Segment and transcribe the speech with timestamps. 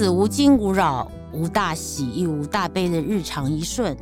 [0.00, 3.94] 子无惊无扰、无大喜亦无大悲的日常一瞬，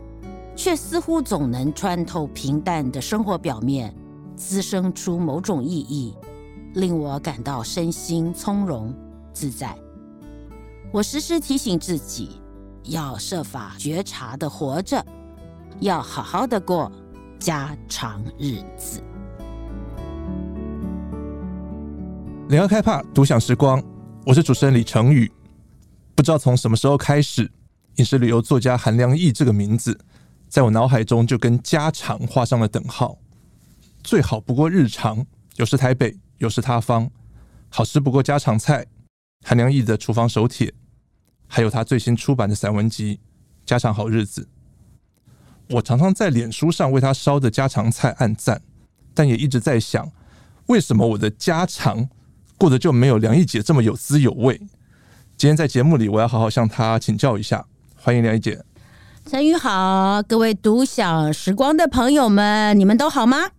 [0.55, 3.93] 却似乎总能穿透平淡的生活表面，
[4.37, 6.15] 滋生出某种意义，
[6.75, 8.95] 令我感到身心从容
[9.33, 9.77] 自在。
[10.93, 12.41] 我时时提醒自己，
[12.85, 15.05] 要设法觉察的活着，
[15.81, 16.93] 要好好的过
[17.41, 19.03] 家常日子。
[22.49, 23.83] 联合开帕独享时光，
[24.25, 25.29] 我是主持人李成宇。
[26.19, 27.49] 不知道从什么时候开始，
[27.95, 29.97] 饮食旅游作家韩良义这个名字，
[30.49, 33.17] 在我脑海中就跟家常画上了等号。
[34.03, 35.25] 最好不过日常，
[35.59, 37.09] 有时台北，有时他方，
[37.69, 38.85] 好吃不过家常菜。
[39.47, 40.75] 韩良义的厨房手帖，
[41.47, 43.15] 还有他最新出版的散文集
[43.65, 44.49] 《家常好日子》。
[45.77, 48.61] 我常常在脸书上为他烧的家常菜按赞，
[49.15, 50.11] 但也一直在想，
[50.67, 52.09] 为什么我的家常
[52.57, 54.61] 过得就没有良忆姐这么有滋有味？
[55.39, 57.65] 今天在节目里，我要好好向他请教一下。
[57.95, 58.61] 欢迎良忆姐。
[59.25, 63.51] 陈宇好，各位独享时光的朋友们，你们都好吗？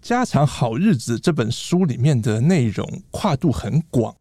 [0.00, 4.16] 家常好日子这本书里面的内容跨度很广，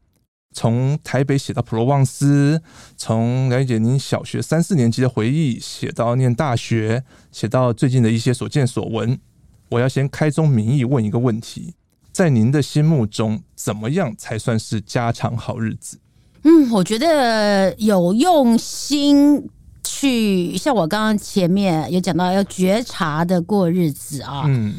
[0.53, 2.61] 从台北写到普罗旺斯，
[2.97, 9.17] 从良忆姐您小学三四年级的回忆写到念大学，写到最近的一些所见所闻。
[9.69, 11.75] 我要先开宗明义问一个问题：
[12.11, 15.97] 在您的心目中，怎么样才算是家常好日子？
[16.43, 19.49] 嗯，我觉得有用心
[19.83, 24.43] 去，像我刚刚前面有讲到，要觉察的过日子啊。
[24.45, 24.73] 嗯。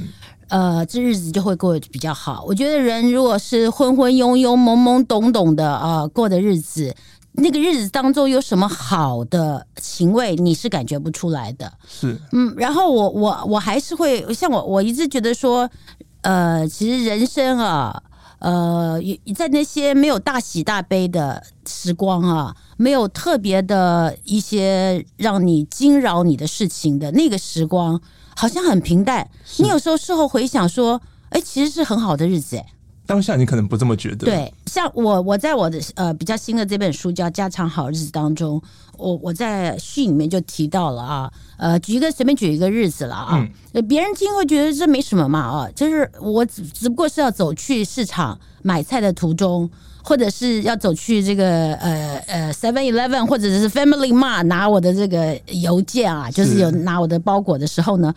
[0.49, 2.43] 呃，这日子就会过得比较好。
[2.45, 6.93] 我觉得人如果是昏昏庸庸、懵懵懂懂的啊、呃、过的日子，
[7.35, 11.73] 那个日子当中有什么好的情味，你是感觉不出来的。
[11.89, 15.71] 是，嗯，然后我我我还是会像我我一直觉得说，
[16.23, 18.03] 呃，其实人生啊，
[18.41, 19.01] 呃，
[19.35, 28.01] 在那些没有大喜大悲的时光啊，没有特别的一些让你惊扰你的事情的那个时光。
[28.37, 29.29] 好像很平淡，
[29.59, 32.67] 你有时候事后回想说，哎、欸，其实是很好的日子哎。
[33.11, 34.19] 当下你可能不这么觉得。
[34.19, 38.63] 对，像我，我在我的呃比较新的这本书叫《家常好日子》当中，
[38.97, 43.45] 我我在序里面就提到了啊，呃，举一个随便举一个日子了啊，
[43.89, 49.69] 别、嗯、人听会觉得这没什么嘛啊，就是我只只不过是要走去市场买菜的途中，
[50.05, 58.15] 或者是要走去这个呃呃 Seven Eleven 或者是 Family Mart 拿我的这个邮件啊，就是有拿我的包裹的时候呢。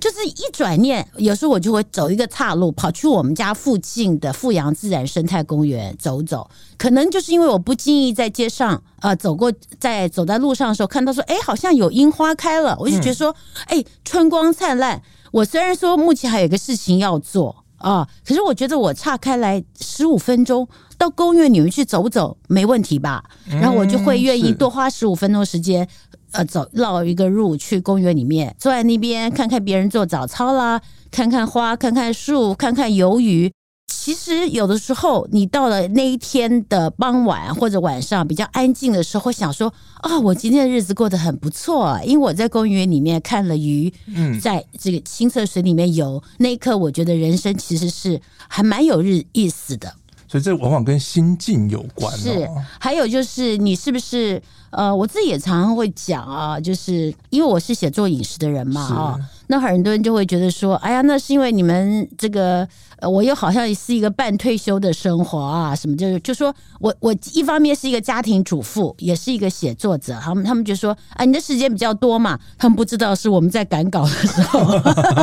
[0.00, 6.48] 就是一转念，有时候我就会走一个岔路，跑去我们家附近的富阳自然生态公园走走。
[6.76, 13.34] 可能就是因为我不经意在街上啊、呃、走过，在走在路上的时候看到说，哎，好像有樱花开了，我就觉得说，
[13.66, 15.00] 哎，春光灿烂。
[15.30, 20.68] 我虽然说目前还有个事情要做啊，可是我觉得我岔开来十五分钟
[20.98, 23.24] 到公园里面去走走没问题吧？
[23.46, 25.88] 然后我就会愿意多花十五分钟时间。
[26.34, 30.80] 呃，走绕一个路去公园里面，坐在那边看看别人做早操啦，
[31.10, 33.52] 看看花，看看树，看看鱿鱼。
[33.86, 49.94] 其实有的时候，你到了那一天的傍晚或者晚上比较安静的时候，会想说：啊、哦，我今天的日子过得很不错，因为我在公园里面看了鱼，嗯，在这个清澈水里面游，那一刻我觉得人生其实是还蛮有日意思的。
[50.34, 52.18] 所以这往往跟心境有关、哦。
[52.18, 52.50] 是，
[52.80, 54.42] 还有就是你是不是？
[54.70, 62.68] 呃，我自己也常常会讲啊，就是因为我是写作饮食的人嘛啊，那很多人就会觉得说，哎呀，那是因为你们这个，
[62.98, 74.60] 呃，我又好像是一个半退休的生活啊，什么就是，就说我我一方面是一个家庭主妇，也是一个写作者，他们他们就说，啊，你的时间比较多嘛，他们不知道是我们在赶稿的时候，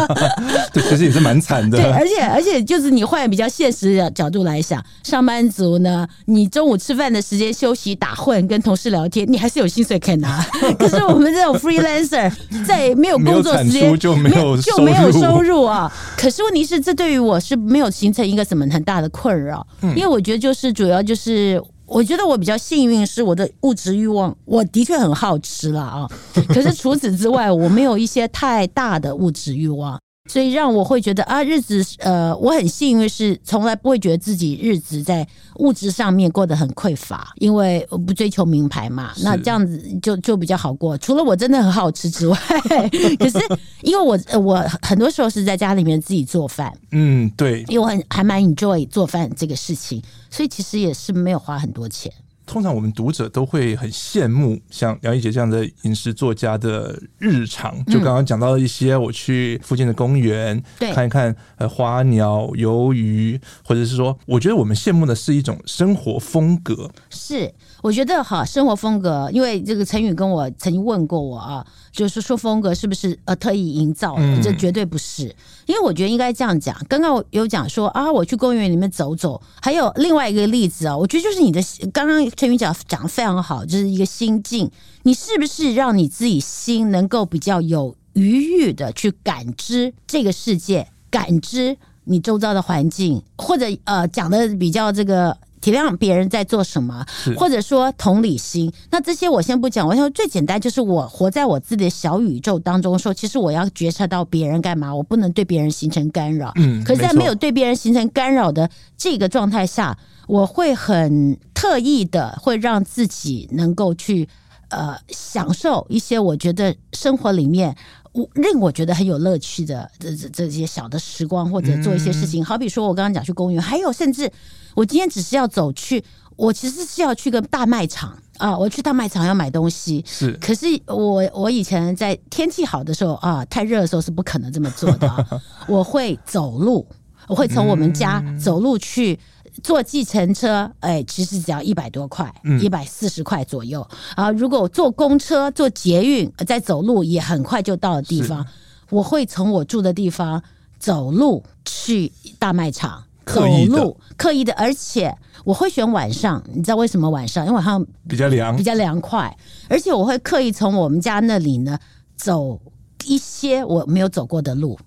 [0.74, 9.42] 对，其实也是蛮惨的，对，而且而且就是你换比较现实的角度来想，上班族呢，你中午吃饭的时间休息打混跟同事聊天，你。
[9.42, 10.40] 还是有薪水可以拿，
[10.78, 12.32] 可是我们这种 freelancer
[12.64, 15.92] 在没有工作时间就没有就没有收入啊。
[16.18, 26.08] 可是问题是，这对于我是没有形成一个什么很大的困扰，因为我觉得就是主要就是，我觉得我比较幸运，是我的物质欲望，我的确很好吃了啊。
[26.48, 30.00] 可是除此之外，我没有一些太大的物质欲望。
[30.30, 40.96] 所以让我会觉得啊，日子呃，我很幸运是从来不会觉得自己日子在物质上面过得很匮乏，因为我不追求名牌嘛，那这样子就就比较好过。
[41.00, 42.38] 除了我真的很好吃之外，
[43.20, 43.40] 可是
[43.82, 52.12] 因为我我很多时候是在家里面自己做饭，嗯，对，因为我很还蛮 enjoy 做饭这个事情，所以其实也是没有花很多钱。
[52.52, 57.82] 通常我们读者都会很羡慕像梁一杰这样的饮食作家的日常。
[57.86, 66.92] 就刚刚讲到一些，我去附近的公园，对，看一看呃花鸟鱿鱼，或者是说，我觉得我们羡慕的是一种生活风格。
[67.10, 67.50] 是，
[67.82, 74.22] 我觉得哈，生活风格，因为这个陈宇跟我曾经问过我啊，就是说风格是不是呃特意营造的？
[74.22, 75.24] 嗯、这绝对不是，
[75.66, 76.76] 因为我觉得应该这样讲。
[76.88, 81.60] 刚刚我有讲说啊，我去公园里面走走，还有另外一个例子啊，我觉得就是你的
[81.92, 84.70] 刚刚陈宇讲讲的非常好，就是一个心境，
[85.04, 95.36] 你是不是让你自己心能够比较有余裕的去感知这个世界，感知你周遭的环境，或者呃讲的比较这个。
[95.62, 97.06] 体谅别人在做什么，
[97.38, 99.88] 或者说同理心，那这些我先不讲。
[99.88, 106.52] 我想说最简单就是我活在我自己的小宇宙当中，说其实我要觉察到别人干嘛，我不能对别人形成干扰。
[106.56, 109.98] 嗯，可是，在没有对别人形成干扰的这个状态下，
[110.28, 114.28] 我会很特意的会让自己能够去
[114.70, 117.76] 呃享受一些我觉得生活里面。
[118.14, 124.30] 我令我觉得很有乐趣的这这这些小的时光，或者做一些事情，好比说我刚刚讲去公园，还有甚至
[124.76, 126.04] 我今天只是要走去，
[126.36, 130.04] 我其实是要去个大卖场啊，我去大卖场要买东西。
[130.08, 135.28] 是，可是我我以前在天气好的时候啊，太热的时候是不可能这么做的啊，
[135.68, 136.88] 我会走路，
[137.28, 139.20] 我会从我们家走路去。
[139.62, 143.86] 坐计程车，哎，其实只要一百多块，一百四十块左右
[144.16, 144.32] 啊。
[144.32, 148.48] 如果我坐公车、坐捷运，再走路也很快就到的地方。
[148.90, 150.42] 我会从我住的地方
[150.80, 152.10] 走路去
[152.40, 156.44] 大卖场，走路刻意的，而且我会选晚上。
[156.54, 157.46] 你知道为什么晚上？
[157.46, 159.36] 因为晚上比较凉，比较凉快。
[159.70, 161.78] 而且我会刻意从我们家那里呢
[162.16, 162.60] 走
[163.06, 164.78] 一些我没有走过的路，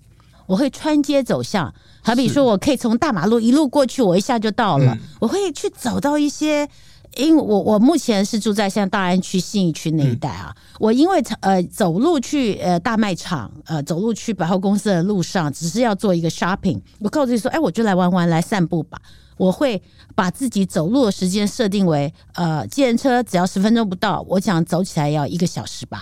[0.45, 1.73] 我会穿街走巷。
[2.01, 4.97] 好比说，我可以从大马路一路过去，我一下就到了。
[5.19, 6.69] 我会去走到一些，
[7.15, 10.55] 因为我我目前是住在像大安区信义区那一带啊。
[10.79, 16.81] 我因为呃走路去呃大卖场，呃走路去百货公司的路上，只是要做一个 shopping。
[16.99, 18.99] 我告诉你说，哎，我就来玩玩，来散步吧。
[19.37, 19.81] 我会
[20.13, 26.01] 把自己走路的时间设定为呃，计程车只要十分钟不到，我想走起来要一个小时吧。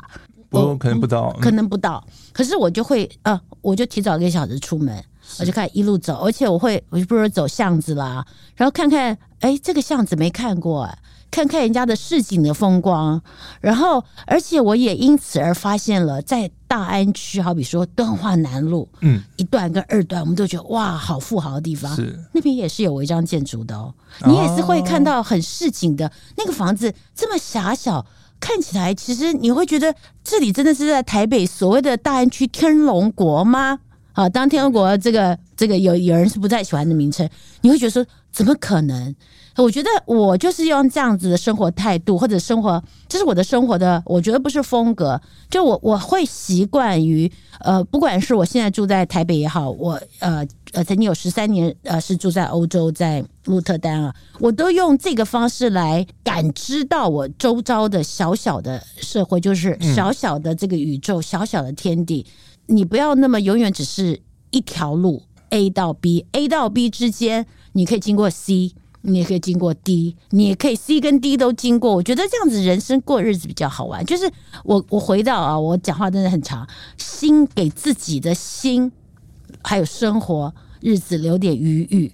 [0.50, 2.06] 不可能不到，可能不到。
[2.32, 5.04] 可是我就会呃，我就提早一个小时出门。
[5.40, 8.24] 我就开始一路走，而且我会，我就不如走巷子啦，
[8.58, 10.88] 然后看看，哎，这个巷子没看过，
[11.34, 13.20] 看看人家的市井的风光，
[13.60, 22.24] 然后，而且我也因此而发现了，在大安区，好比说敦化南路，嗯，一段跟二段，我们都觉得哇，好富豪的地方，是。
[22.34, 23.92] 那边也是有违章建筑的哦，
[24.28, 28.06] 你也是会看到很市井的那个房子，这么狭小，
[28.40, 33.80] 看起来其实你会觉得这里真的是在台北所谓的大安区天龙国吗？
[34.14, 37.28] 好，当天国这个这个有有人是不太喜欢的名称，
[37.62, 39.14] 你会觉得说怎么可能？
[39.56, 45.20] 我觉得我就是用这样子的生活态度或者生活，这是我的生活的，我觉得不是风格。
[45.48, 62.26] 就我我会习惯于呃，不管是我现在住在台北也好，我呃呃曾经有十三年呃是住在欧洲，在鹿特丹啊，我都用这个方式来感知到我周遭的小小的社会，就是小小的这个宇宙，小小的天地。
[62.68, 64.22] 你不要那么永远只是
[64.52, 71.94] 一条路 A 到 B，A 到 B 之间你可以经过 C，你也可以经过 D，你也可以 C 跟 D 都经过。
[71.94, 74.04] 我觉得这样子人生过日子比较好玩。
[74.06, 74.32] 就是
[74.64, 76.68] 我我回到啊，我讲话真的很长，
[76.98, 78.92] 心给自己的心
[79.62, 82.12] 还有生活日子留点余裕。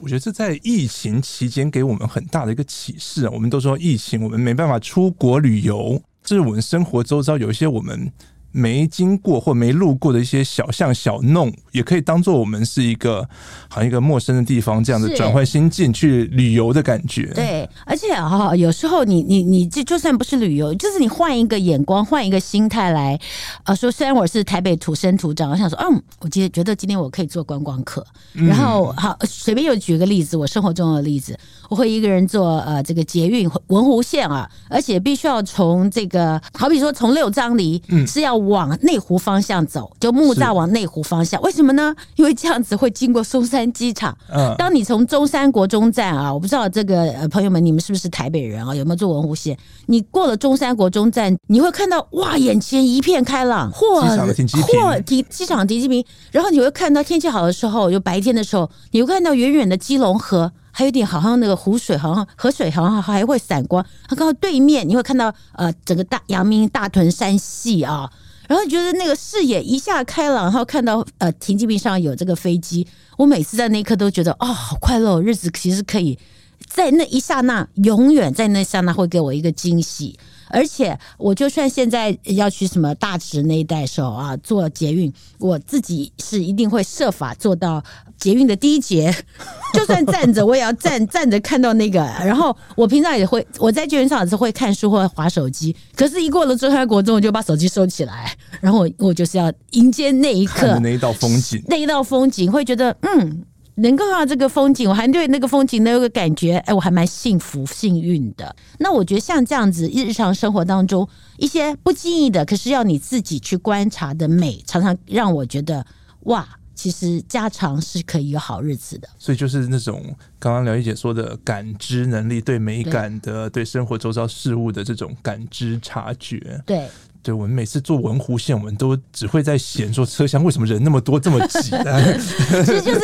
[0.00, 3.30] 我觉得这在疫情期间给我们很大的一个启示啊。
[3.32, 8.12] 我们都说疫情我们没办法出国旅游，这是我们生活周遭有一些我们。
[8.54, 13.28] 没经过或没路过的一些小巷小弄，也可以当做我们是一个
[13.68, 17.26] 好像一个陌生的地方，这样子转换心境去旅游的感觉。
[17.34, 23.20] 对，而且啊，有时候你你你这就算不是旅游，就是你换一个眼光，换一个心态来
[23.64, 31.36] 呃，说虽然我是台北土生土长，我想说，嗯，我今天觉得今天我可以做观光客，然后好随便又举个例子，我生活中的例子，
[31.74, 38.44] 我会一个人坐呃这个捷运文湖线啊，而且必须要从这个好比说从六张犁，嗯，是要。
[38.44, 41.94] 往内湖方向走，就木栅往内湖方向，为什么呢？
[42.16, 44.14] 因为这样子会经过松山机场。
[44.28, 48.74] 嗯，当你从中山国中站啊，我不知道这个呃朋友们，你们是不是台北人啊？
[48.74, 49.56] 有没有坐文湖线？
[49.86, 60.52] 你过了中山国中站，你会看到哇，眼前一片开朗，或或机机场停机坪，然后你会看到天气好的时候，有白天的时候，你会看到远远的基隆河。
[60.76, 63.84] 还有点好像那个湖水，好像河水好像还会闪光。
[64.08, 68.10] 它刚好对面你会看到呃整个大阳明大屯山系啊，
[68.48, 72.84] 然后觉得那个视野一下开朗，然后看到呃停机坪上有这个飞机，
[73.16, 76.18] 我每次在那一刻都觉得哦好快乐，日子其实可以
[76.66, 80.18] 在那一刹那，永远在那刹那会给我一个惊喜。
[80.48, 87.82] 而且我就算现在要去什么大直那一带的时候啊，坐捷运，我自己是一定会设法坐到
[88.18, 89.14] 捷运的第一节，
[89.74, 92.00] 就算站着我也要站站着看到那个。
[92.24, 103.44] 然后我平常也会，我在捷运上也是会看书或者滑手机，可是，一过了中山国中，我就把手机收起来，然后我我就是要迎接那一刻那一道风景，那一道风景会觉得嗯。
[103.76, 108.54] 能够看到这个风景，我还对那个风景能有个感觉，哎，我还蛮幸福幸运的。
[108.78, 115.84] 那我觉得像这样子，日常生活当中一些不经意的，可是要你自己去观察的美，常常让我觉得
[116.20, 119.08] 哇，其实家常是可以有好日子的。
[119.18, 126.88] 所以就是那种刚刚刘一姐说的感知能力，对美感的，对，对生活周遭事物的这种感知察觉，对。
[127.24, 131.98] 对，我们每次坐文湖线，我们都只会在嫌说车厢为什么人那么多，这么挤啊。
[132.62, 133.00] 其实就是，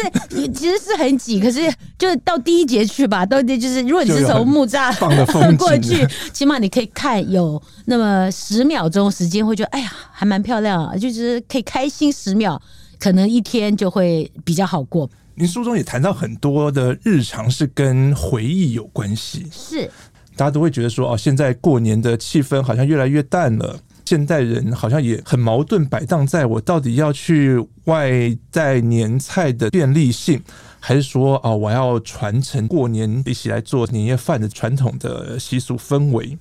[0.53, 1.63] 其实是很挤，可是
[1.99, 4.95] 就是到第一节去吧，到第就是，如果你是从木栅
[5.57, 12.61] 过去，起码你可以看有那么十秒钟时间，会觉得哎呀，还蛮漂亮啊，就是可以开心十秒，
[12.99, 15.09] 可能一天就会比较好过。
[15.35, 19.91] 您书中也谈到很多的日常是跟回忆有关系，是
[20.37, 23.81] 大家都会觉得说哦，现在过年的气氛好像越来越淡了。
[24.11, 30.43] 现代人好像也很矛盾，摆荡在我到底要去外带年菜的便利性，
[30.81, 36.37] 还是说啊，我要传承过年一起来做年夜饭的传统的习俗氛围？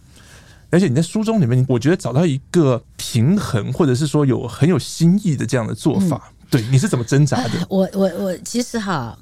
[0.71, 7.51] 而且你在书中里面，我觉得找到一个平衡，或者是说有很有新意的这样的做法，嗯、对，你是怎么挣扎的？
[7.69, 9.15] 我我我其实哈。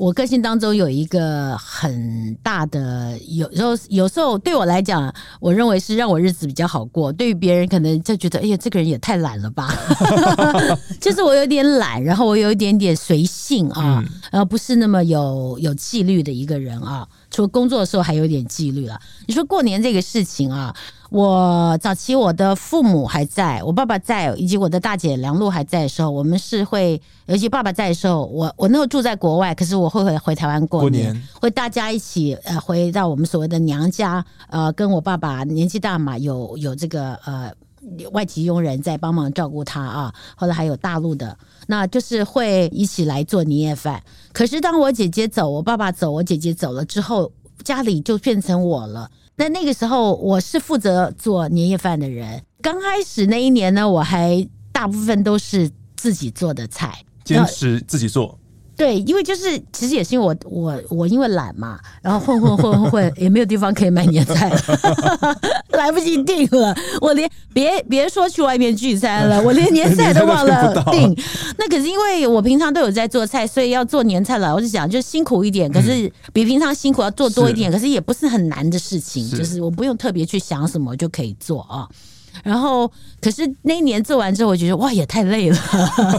[0.00, 7.12] 我个性当中有一个很大的，有时候有时候对我来讲，我认为是让我日子比较好过。
[7.12, 9.68] 对于别人可能就觉得，哎呀，这个人也太懒了吧。
[10.98, 14.02] 就是我有点懒，然后我有一点点随性啊，
[14.32, 17.06] 然后不是那么有有纪律的一个人啊。
[17.30, 19.00] 除了工作的时候还有点纪律了。
[19.26, 20.74] 你说过年这个事情啊。
[21.10, 37.52] 我早期我的父母还在，我爸爸在，以及我的大姐梁璐还在的时候，我们是会，尤其爸爸在的时候，我我那时候住在国外，可是我会回回台湾过年，过年会大家一起呃回到我们所谓的娘家，呃，跟我爸爸年纪大嘛，有有这个呃
[38.12, 44.02] 外籍佣人在帮忙照顾他啊，后来还有大陆的，那就是会一起来做年夜饭。
[44.32, 47.32] 可是当我姐姐走，我爸爸走，我姐姐走了之后，
[47.64, 49.10] 家里就变成我了。
[49.36, 52.42] 那那个时候，我是负责做年夜饭的人。
[52.60, 58.38] 刚开始那一年呢，我还大部分都是自己做的菜，坚持自己做。
[58.80, 64.58] 对，因为就是其实也是因为我我我因为懒嘛，然后混混混混混也没有地方可以买年菜了，
[65.76, 66.74] 来不及订了。
[67.02, 71.14] 我连别别说去外面聚餐了， 我连年菜都忘了订。
[71.58, 74.54] 那可是因为我平常都有在做菜，所以要做年菜了。
[74.54, 81.86] 我就想就辛苦一点，可是比平常辛苦要做多一点，可是也不是很难的事情，就是我不用特别去想什么就可以做啊。
[82.42, 85.58] 然后，可是那一年做完之后，我觉得哇，也太累了，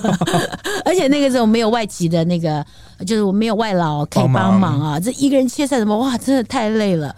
[0.86, 2.66] 而且那个时候没有外籍的那个，
[3.06, 7.16] 就是我没有外劳可以帮忙啊，这一个人切菜什么，哇，真的太累了。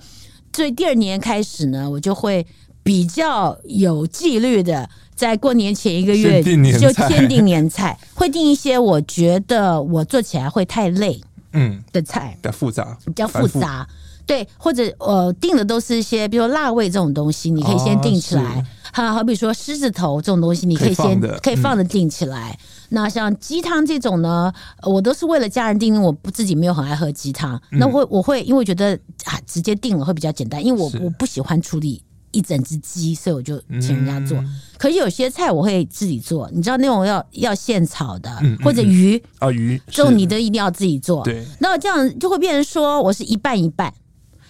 [0.55, 2.45] 所以第二年开始呢，我就会
[2.83, 6.41] 比较有纪律的，在过年前一个月
[6.77, 11.19] 就先订年菜，会订一些我觉得我做起来会太累
[11.53, 13.87] 嗯的菜，比较复杂，比较复杂。
[14.25, 18.65] 对，或者呃订的都是一些，比如辣味这种东西，你可以先订起来。
[18.93, 22.51] 好，好比说狮子头这种东西，你可以先可以放着订起来。
[22.51, 24.53] 嗯、那像鸡汤这种呢，
[24.83, 27.59] 我都是为了家人订，我不自己没有很爱喝鸡汤。
[27.71, 28.93] 嗯、那我我会因为觉得
[29.25, 34.37] 啊，直接订了会比较简单，因为我我不喜欢处理一整只鸡，所以我就请人家做。
[34.37, 38.31] 嗯、可是有些菜我会自己做，你知道那种要要现炒的，
[38.63, 41.23] 或者鱼啊鱼，这种你都一定要自己做。
[41.23, 43.91] 对，那这样就会变成说我是一半一半。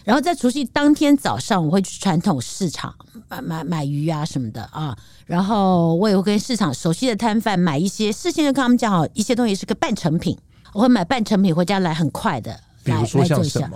[0.04, 2.94] 然后在除夕当天早上，我会去传统市场
[3.30, 4.96] 买买买鱼啊什么的啊。
[5.26, 10.38] 然后我也会跟市场熟悉的摊贩买一些，事先就跟他们讲好一些东西是个半成品，
[10.74, 12.52] 我会买半成品回家来很快的
[12.84, 13.72] 来来做一下。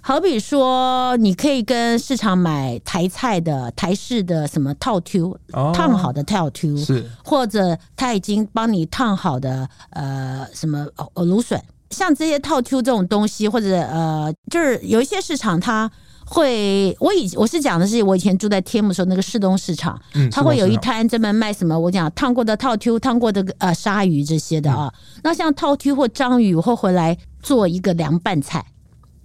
[0.00, 5.38] 好比说，你可以跟市场买台菜的台式的什么套 Q，
[5.72, 11.58] 烫好的套 Q，是或者他已经帮你烫好的呃什么芦笋。
[11.94, 15.90] 像这些套 Q 这种东西，或者呃，就是有一些市场，它
[16.26, 24.92] 会，我以我是讲的是我以前住在天母的时候那个市东市场，嗯，它会有一摊专门卖什么，我讲烫过的套 Q，烫过的呃鲨鱼这些的啊。
[24.92, 28.64] 嗯、那像套 Q 或章鱼，我会回来做一个凉拌菜，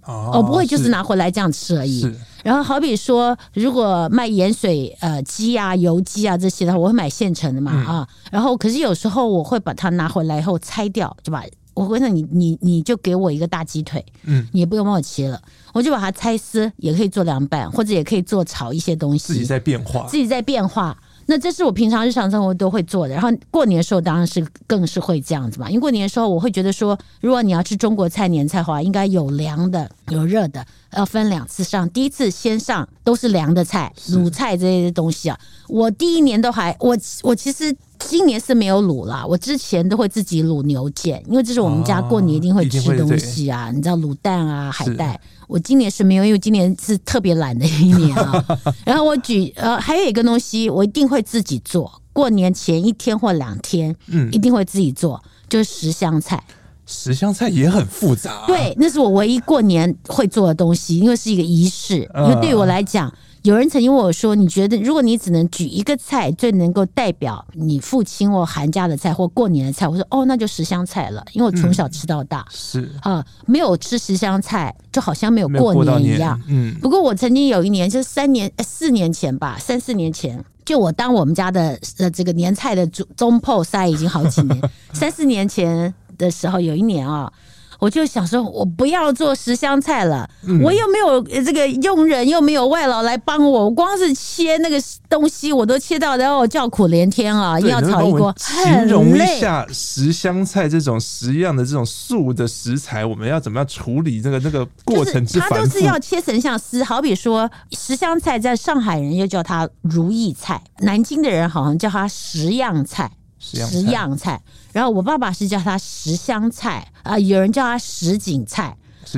[0.04, 2.06] 哦，我不会就是拿回来这样吃而已。
[2.42, 8.06] 然后好比说，如果卖盐水呃鸡啊、油鸡啊这些的话，我会买现成的嘛啊。
[8.08, 11.44] 嗯、然后可是有时候我会把它拿回来以后拆掉，就把。
[11.80, 15.40] 我会说你你你就给我一个大鸡腿，嗯，你也不用帮我切了，
[15.72, 20.94] 我就把它拆丝，也可以做凉拌，或者也可以做炒一些东西，自己在变化，自己在变化。
[21.26, 25.70] 那这是我平常日常生活都会做的，然后过年的时候当然是更是会这样子嘛。
[25.70, 31.88] 因为过年的时候，我会觉得说，如果你要吃中国菜年菜的话，应该有凉的，有热的，要分两次上。
[31.90, 35.38] 第一次先上都是凉的菜，卤菜这些东西啊。
[35.68, 43.70] 我第一年都还，我我其实今年是没有卤啦，我之前都会自己卤牛腱，因为这是我们家过年一定会吃东西啊。
[43.72, 45.20] 你知道卤蛋啊，海带。
[45.46, 48.44] 我今年是没有，因为今年是特别懒的一年啊。
[48.84, 52.00] 然后我举呃，还有一个东西，我一定会自己做。
[52.12, 56.42] 过年前一天或两天，嗯，一定会自己做，就是十香菜。
[56.86, 58.46] 十香菜也很复杂啊。
[58.48, 62.10] 对，那是我唯一过年会做的东西，因为是一个仪式。
[62.16, 63.12] 因为对我来讲。
[63.42, 72.40] 有人曾经问我说：“你觉得，如果你只能举一个菜，最能够代表你父亲或寒假的菜或过年的菜？”我说：“哦，那就十香菜了，因为我从小吃到大。
[72.40, 76.38] 嗯”是啊，没有吃十香菜，就好像没有过年一样。
[76.48, 76.74] 嗯。
[76.82, 84.70] 不过我曾经有一年，就是三年、四年前吧，三四年前，就我当我们家的呃这个年菜的中中破塞已经好几年。
[84.92, 87.32] 三四年前的时候，有一年啊。
[87.80, 94.76] 我就想说，我不要做十香菜了，嗯、我又没有这个佣人，又没有外劳来帮我，我光是切那个
[95.08, 97.58] 东西我都切到，然后我叫苦连天啊！
[97.58, 105.24] 又要炒一锅，形容一下十香菜这种十样的这种素的食材，我们要怎么样处理这个这个过程？
[105.26, 113.10] 它都是要切成像丝，好比说十香菜，在上海人又叫它如意菜，南京的人好像叫它十样菜。
[113.40, 114.40] 十样菜，
[114.72, 118.76] 然后我爸爸是叫它十香菜啊、呃，有人叫它什锦菜，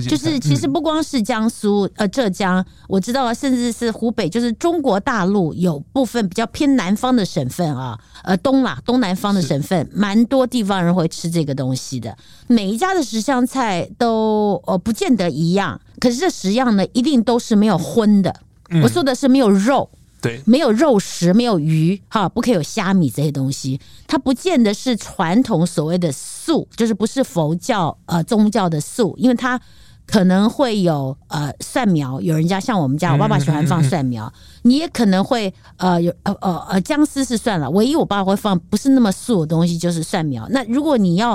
[0.08, 12.16] 就是其实不光是江苏、呃浙江，我知道，甚至是湖北，就是中国大陆有部分比较偏南方的省份啊，呃东啦东南方的省份，蛮多地方人会吃这个东西的。
[12.46, 18.34] 每一家的十香菜都呃不见得一样，可是这十样呢，一定都是没有荤的。
[18.82, 19.90] 我说的是没有肉。
[20.22, 23.80] 对，没有肉食，没有鱼，哈，不可以有虾米这些东西。
[24.06, 29.60] 它不见得是传统所谓的素，就是不是佛教呃宗教的素，因为它
[30.06, 32.20] 可能会有呃蒜苗。
[32.20, 40.46] 有人家像我们家，我爸爸喜欢放蒜苗，嗯嗯嗯，你也可能会呃有呃呃呃姜丝是算了，唯一我爸爸会放不是那么素的东西就是蒜苗。
[40.50, 41.32] 那如果你要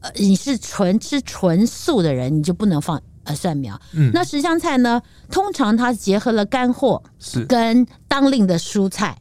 [0.00, 3.02] 呃你是纯吃纯素的人，你就不能放。
[3.28, 5.00] 呃，蒜苗，嗯，那十香菜呢？
[5.30, 9.18] 通常它结合了干货，是跟当令的蔬菜，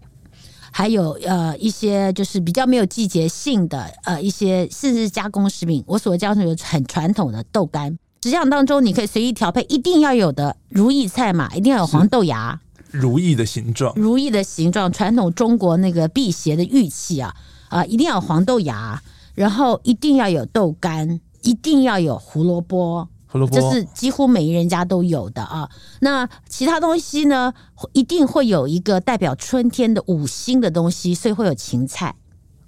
[0.72, 5.84] 还有呃一些就是比较没有季节性的呃一些甚至加工食品。
[5.86, 7.92] 我所谓加工有很传统的豆干，
[8.24, 12.58] 实际上当中你可以随意调配，一定要有的如意菜嘛，一定要有黄豆芽，
[12.90, 17.36] 如意的形状，如意的形状，传统中国那个辟邪的玉器啊
[17.68, 19.02] 啊，一定要有黄豆芽，
[19.36, 23.10] 然后一定要有豆干，一定要有胡萝卜。
[23.52, 25.70] 这是几乎每一人家都有的啊。
[26.00, 27.54] 那其他东西呢？
[27.94, 32.16] 一定会有一个代表春天的五星的东西，所以会有芹菜。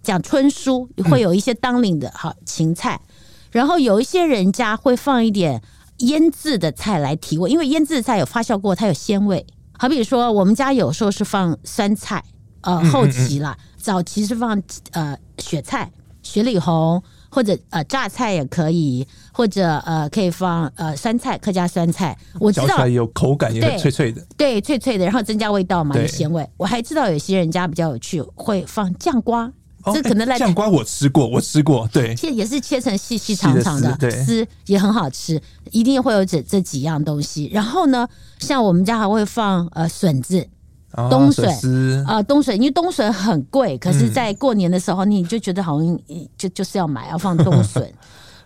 [0.03, 3.01] 讲春蔬会有一些当令的哈芹菜，
[3.51, 5.61] 然后有一些人家会放一点
[5.99, 9.45] 腌制的菜来提味，因为腌制的菜有发酵过，它有鲜味。
[9.77, 12.23] 好比说，我们家有时候是放酸菜，
[12.61, 15.91] 呃，后期啦，早期是放呃雪菜、
[16.21, 17.01] 雪里红。
[17.29, 26.47] 或者呃榨菜也可以，或者呃可以放呃酸菜，客家酸菜，我知道来有口感，也很脆脆的，对，脆脆的，然后增加味道嘛，有咸味。
[26.57, 29.51] 我还知道有些人家比较有趣，会放酱瓜，
[29.93, 37.49] 这可能来酱瓜我吃过，我吃过，对，切也是切成细细长长的，丝也很好吃，一定会有这这几样东西。
[37.53, 38.07] 然后呢，
[38.39, 40.47] 像我们家还会放呃笋子。
[41.07, 45.99] 冬笋啊，冬笋，因为冬笋很贵，可是，在过年的时候，你就觉得好像
[46.35, 47.93] 就就是要买，要放冬 笋。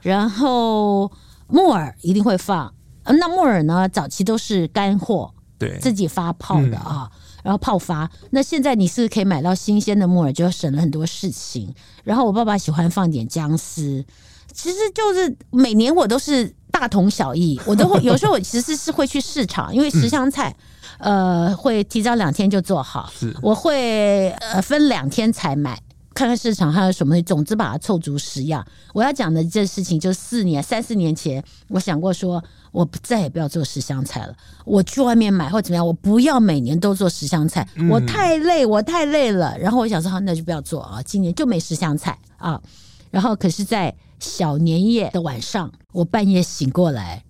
[0.01, 1.09] 然后
[1.47, 2.73] 木耳一定会放，
[3.05, 7.09] 那木耳呢，早期都是干货，对，自己发泡的啊，
[7.41, 8.11] 然后泡发。
[8.31, 11.73] 那现在你是可以买到新鲜的木耳，就省了很多事情。
[12.03, 14.03] 然后我爸爸喜欢放点姜丝，
[14.51, 20.53] 其实就是每年我都是大同小异，我都会有时候我其实是会去市场，因为 十香菜。
[21.03, 23.11] 呃，会提早两天就做好。
[23.13, 25.77] 是，我会呃分两天才买，
[26.13, 28.65] 看看市场还有什么，总之把它凑足十样。
[28.93, 34.33] 我要讲的这事情，就四年三四年前，我想过说，我再也不要做十香菜了。
[34.63, 39.57] 我去外面买或怎么样，我不要每年都做十香菜，我太累，我太累了。
[39.57, 42.61] 然后我想说，好，那就不要做啊，今年就没十香菜啊。
[43.11, 47.23] 然后可是，在小年夜的晚上，我半夜醒过来。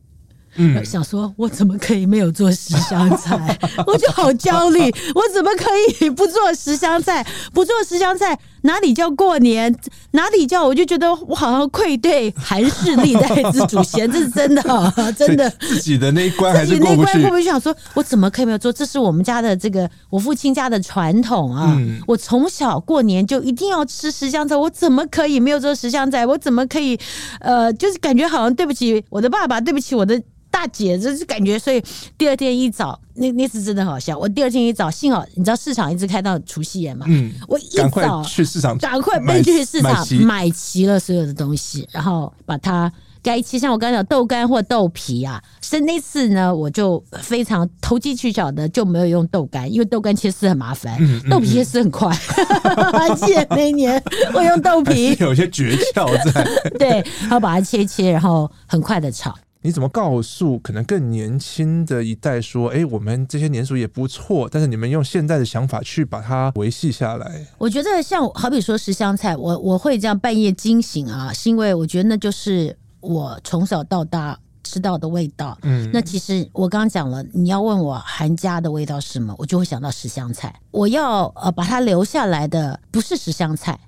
[0.55, 3.57] 嗯，想说我怎么可以没有做十香菜？
[3.87, 4.79] 我就好焦虑，
[5.15, 5.65] 我怎么可
[6.05, 7.25] 以不做十香菜？
[7.53, 9.75] 不做十香菜哪里叫过年？
[10.11, 10.63] 哪里叫？
[10.63, 14.61] 我就觉得我好像愧对韩氏历代之祖先，这是真的，
[15.17, 17.21] 真的自己的那一关还是过不去。
[17.21, 18.71] 过不去，想说我怎么可以没有做？
[18.71, 21.73] 这是我们家的这个我父亲家的传统啊！
[21.77, 26.25] 嗯、我从小过年就一定要吃十香菜，我怎么可以没有做十香菜？
[26.25, 26.97] 我怎么可以
[27.41, 30.21] 呃，就是感觉好像对不起我的爸爸，对不起我的。
[30.53, 31.83] 大姐，就是感觉，所以
[32.15, 34.15] 第二天一早，那那次真的好笑。
[34.15, 42.91] 我第二天一早，幸好你知道市场一直开到除夕夜嘛，嗯，我一早去市场，赶快奔去市场买齐了所有的东西，然后把它
[43.23, 45.41] 该切，像我刚才讲豆干或豆皮啊。
[45.59, 52.07] 所以那次呢，我就非常投机取巧的就没有用豆干，因为豆干切丝很麻烦，嗯嗯、豆皮切丝很快。
[52.11, 53.99] 还记得那年
[54.35, 56.47] 我用豆皮， 有些诀窍在。
[56.77, 59.33] 对，然后把它切切，然后很快的炒。
[59.65, 67.47] 你怎么告诉可能更年轻的一代说，哎，我们这些年俗也不错，但是你们用现在的想法去把它维系下来？
[67.57, 75.57] 我觉得像好比说十香菜，我我会这样半夜惊醒啊，是因为我觉得那就是我从小到大吃到的味道。
[75.61, 80.53] 嗯，那其实我刚刚讲了，你要问我韩家的味道是什么，我就会想到十香菜。
[80.71, 83.79] 我要呃把它留下来的不是十香菜，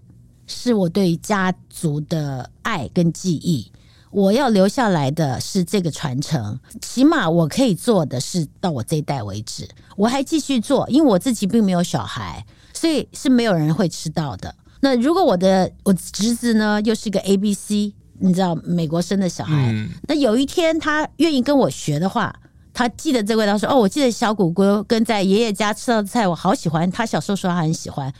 [0.47, 3.69] 是我对家族的爱跟记忆。
[4.15, 14.55] 我要留下来的是这个传承，起码我可以做的是到我这一代为止，我还继续做，因为我自己并没有小孩，所以是没有人会吃到的。
[14.79, 22.33] 那如果我的我侄子呢，又是一个 ABC，你知道美国生的小孩，嗯、那有一天他愿意跟我学的话，
[22.73, 26.89] 他记得这味道，说哦，我记得小谷龟跟在爷爷家吃到的菜，我好喜欢。
[26.89, 28.13] 他小时候说他很喜欢。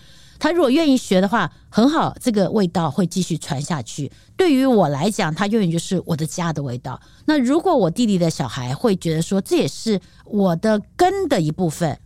[0.46, 4.12] 他如果愿意学的话，很好，这个味道会继续传下去。
[4.38, 7.02] 对于我来讲，它永远就是我的家的味道。
[7.26, 11.98] 那如果我弟弟的小孩会觉得说，这也是我的根的一部分，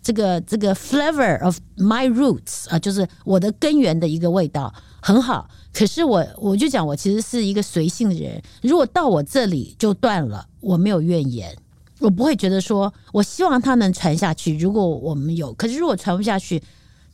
[0.00, 4.72] 这个这个 flavor of my roots 啊，就是我的根源的一个味道，
[5.02, 5.50] 很好。
[5.72, 8.40] 可是我我就讲，我其实是一个随性的人。
[8.62, 11.56] 如果到我这里就断了，我没有怨言，
[11.98, 14.56] 我不会觉得说我希望它能传下去。
[14.56, 16.62] 如果我们有，可是如果传不下去。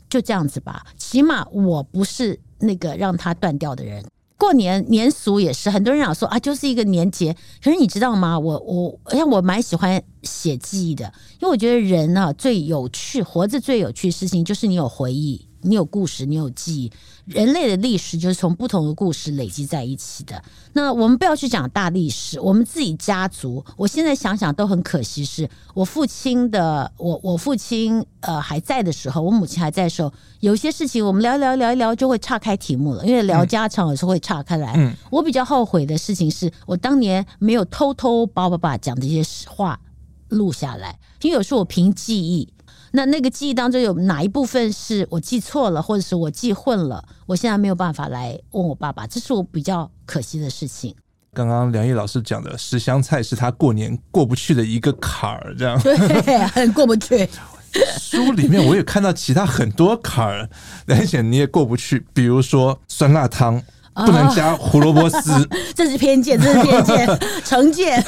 [0.08, 4.04] 就这样子吧，起码我不是那个让他断掉的人。
[4.38, 7.34] 过年年俗也是，很多人讲说啊，就是一个年节。
[7.64, 8.38] 可是你知道吗？
[8.38, 15.45] 我我像我蛮喜欢写记忆的，因为我觉得人啊最有趣，活着最有趣的事情就是你有回忆。
[15.62, 16.92] 你有故事，你有记忆。
[17.24, 20.40] 人类的历史就是从不同的故事累积在一起的。
[20.74, 25.24] 那我们不要去讲大历史，我们自己家族，我现在想想都很可惜。
[25.24, 34.74] 是我父亲的，我我父亲呃还在的时候，我母亲还在的时候，有些事情我们聊聊聊一聊就会岔开题目了，因为聊家常有时候会岔开来。
[34.76, 39.80] 嗯，我比较后悔的事情是我当年没有偷偷把我爸爸讲的一些话
[40.28, 42.48] 录下来，因为有时候我凭记忆。
[42.96, 47.04] 那那个记忆当中有哪一部分是我记错了，或者是我记混了？
[47.26, 50.94] 我现在没有办法来问我爸爸，这是我比较可惜的事情。
[51.34, 57.28] 刚刚梁毅老师讲的十香菜是他过年过不去的一个坎儿，这样对，很过不去。
[58.00, 60.48] 书里面我也看到其他很多坎儿，
[60.86, 63.62] 而且你也过不去，比如说酸辣汤。
[64.04, 68.04] 不能加胡萝卜丝， 这是偏见，这是偏见， 成见。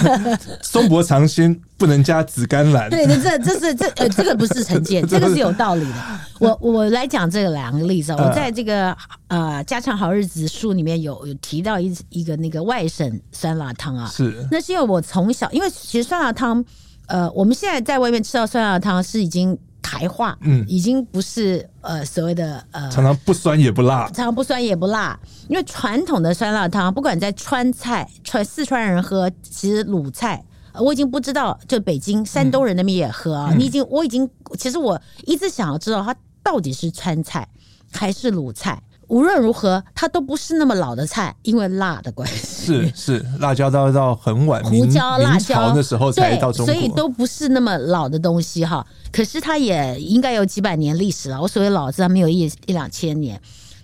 [0.60, 5.94] 松柏长青不能加紫甘蓝，对，这这是这呃，这个不是成见， 这个是有道理的。
[6.40, 8.94] 我我来讲这个两个例子，我在这个
[9.28, 16.62] 呃家常好日子书里面有有提到一一个那个外省酸辣汤啊，是，那是因为我从小，因为其实酸辣汤，
[17.06, 19.58] 呃，我们现在在外面吃到酸辣汤是已经。
[19.82, 33.48] 台话，嗯，已经不是呃所谓的呃，常常不酸也不辣，常常不酸也不辣，因为传统的酸辣汤，不管在川菜，川四川人喝，其实鲁菜，我已经不知道，就北京、山东人那边也喝啊。
[33.52, 37.48] 嗯、你已经，我已经，其实我一直想要知道它到底是川菜
[37.90, 38.82] 还是鲁菜。
[39.08, 42.66] 无论如何，它都不是那么老的菜，因为辣的关系。
[42.66, 48.86] 是是，辣椒到到很晚，胡椒、辣椒的时候才到中国，所以都不是那么老的东西哈。
[49.10, 51.40] 可是它也应该有几百年历史了。
[51.40, 53.40] 我所谓老字，它没有一一两千年。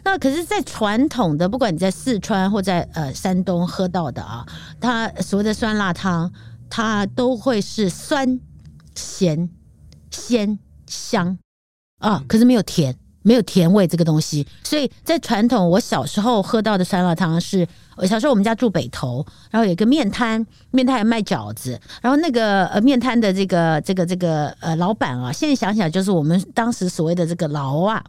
[0.07, 4.47] 那可是，在传统的，不管你在四川或在呃山东喝到的啊，
[4.79, 6.31] 它所谓的酸辣汤，
[6.69, 8.39] 它都会是酸、
[8.95, 9.49] 咸、
[10.11, 11.39] 鲜、香
[12.01, 12.95] 啊，可是没有甜。
[13.25, 28.05] 没有甜味这个东西，所以在传统，我小时候喝到的酸辣汤是，我小时候我们家住北头，然后有一个面摊，面摊还卖饺子，然后那个呃面摊的这个这个这个呃老板啊，现在想想就是我们当时所谓的这个老啊，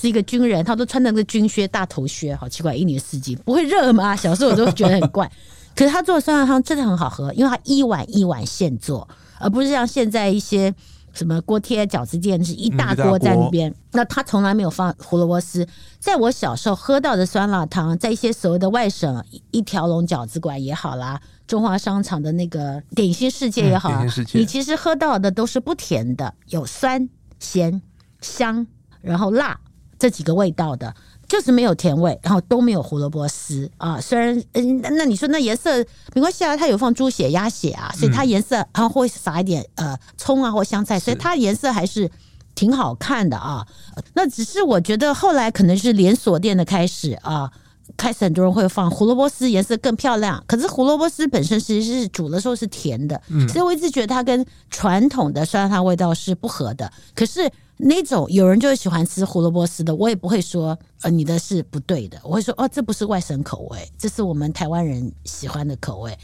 [0.00, 4.14] 是一个军人，他都穿的那个军靴大头靴，好奇怪，一年四季不会热吗？
[4.14, 5.28] 小时候我都觉得很怪。
[5.74, 10.74] 可是他做的酸辣汤真的很好喝，因为他一碗一碗现做，而不是像现在一些
[11.12, 13.74] 什么锅贴饺子店是一大锅在那边。
[13.92, 15.66] 那他从来没有放胡萝卜丝。
[15.98, 27.82] 在我小时候喝到的酸辣汤，在一些所谓的外省一条龙饺子馆也好啦，中华商场的那个点心世界也好，啊，你其实喝到的都是不甜的，有酸、咸、
[28.20, 28.66] 香，
[29.02, 29.58] 然后辣
[29.98, 30.94] 这几个味道的。
[31.30, 34.00] 就是没有甜味，然后都没有胡萝卜丝啊。
[34.00, 35.78] 虽然嗯，那你说那颜色
[36.12, 42.10] 没关系啊，它有放猪血、鸭血啊，所以它颜色然后会撒一点呃葱啊或香菜，所以它颜色还是
[42.56, 43.64] 挺好看的啊。
[44.14, 47.48] 那只是我觉得后来可能是连锁店的开始啊，
[47.96, 50.42] 开始很多人会放胡萝卜丝，颜色更漂亮。
[50.48, 56.92] 可是胡萝卜丝本身其实是煮的时候是甜的，所以我一直觉得它跟传统的酸辣汤味道是不合的。
[57.14, 57.48] 可是。
[57.82, 66.16] 那种有人就是喜欢吃胡萝卜丝的，我也不会说呃你的是不对的，我会说哦这不是外省口味，这是我们台湾人喜欢的口味，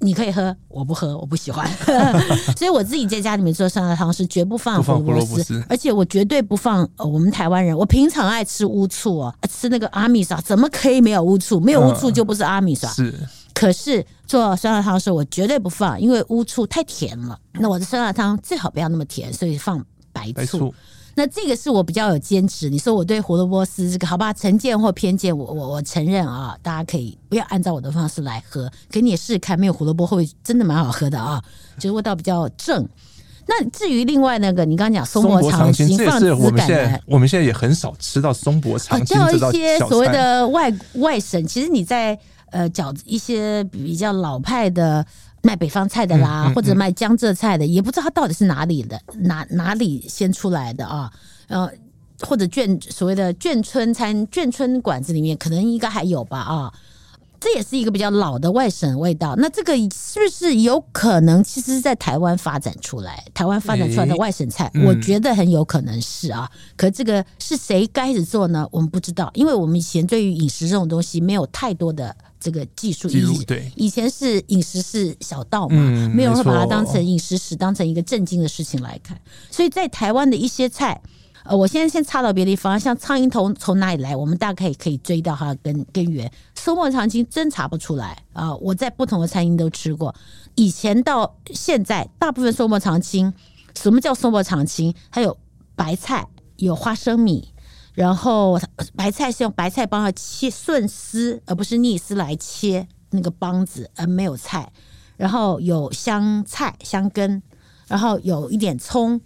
[0.00, 1.68] 你可以喝，我不喝，我不喜欢，
[2.56, 11.58] 所以我自己在家里面做酸辣汤是绝不放胡萝卜丝，而且我绝对不放呃我们台湾人，我平常爱吃乌醋哦，吃那个阿米莎怎么可以没有乌醋？
[11.58, 12.88] 没有乌醋就不是阿米莎。
[12.88, 13.14] 是，
[13.54, 17.38] 可是做酸辣汤的时候我绝对不放，因为乌醋太甜了。
[17.54, 20.32] 那我的酸辣汤最好不要那么甜，所以放白醋。
[20.34, 20.74] 白醋
[21.18, 22.70] 那这个是我比较有坚持。
[22.70, 31.42] 你说我对胡萝卜丝这个好吧，成见或偏见，我我我承认啊，大家可以不要按照我的方式来喝，给你也试试看，没有胡萝卜会不会真的蛮好喝的啊，
[31.76, 32.88] 就是味道比较正。
[33.48, 42.16] 那至于另外那个，你刚刚讲松柏长青，放子我们现在我们现在也很少吃到松柏长青这道、啊、一些所谓的外外省，其实你在
[42.52, 45.04] 呃饺子一些比较老派的。
[45.48, 51.10] 卖北方菜的啦，嗯嗯嗯、或者卖江浙菜的，也不知道它到底是哪里的，哪哪里先出来的啊？
[51.46, 51.66] 呃，
[52.20, 56.38] 或者眷所谓的眷村餐、眷村馆子里面，可能应该还有吧？
[56.40, 56.70] 啊，
[57.40, 59.34] 这也是一个比较老的外省味道。
[59.38, 63.24] 那这个是不是有可能，其实是在台湾发展出来？
[63.32, 66.46] 台湾发展出来的外省菜，欸嗯、我觉得很有可能是啊。
[66.76, 68.68] 可这个是谁开始做呢？
[68.70, 72.14] 我们不知道，因为我们以前对于饮食这种东西没有太多的。
[72.40, 79.20] 这个技术意义，对，以前是饮食是小道嘛，嗯、没有人会把它当成饮食史，当成一个正经的事情来看。
[79.50, 81.00] 所以在台湾的一些菜，
[81.44, 86.30] 呃，我现在先插到别的地方，像苍蝇头从哪里来，我们大概可以追到它的根根源。
[86.54, 88.56] 松柏长青真查不出来啊、呃！
[88.58, 90.14] 我在不同的餐厅都吃过，
[90.54, 93.32] 以前到现在，大部分松柏长青，
[93.74, 94.94] 什么叫松柏长青？
[95.08, 95.36] 还有
[95.74, 97.48] 白菜，有花生米。
[97.98, 98.56] 然后
[98.94, 104.70] 白菜是用白菜帮它切顺丝，而不是逆丝来切那个帮子，而没有菜。
[105.16, 107.42] 然后有香菜、香根，
[107.88, 109.20] 然后有一点葱，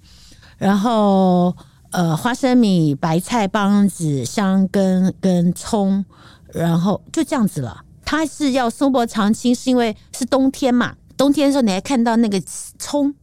[0.56, 1.54] 然后
[1.90, 6.02] 呃花生米、白菜帮子、香根跟葱，
[6.54, 7.84] 然后就这样子了。
[8.06, 10.94] 它是要松柏长青，是因为是冬天嘛？
[11.18, 12.40] 冬天的时候你还看到那个
[12.78, 13.14] 葱。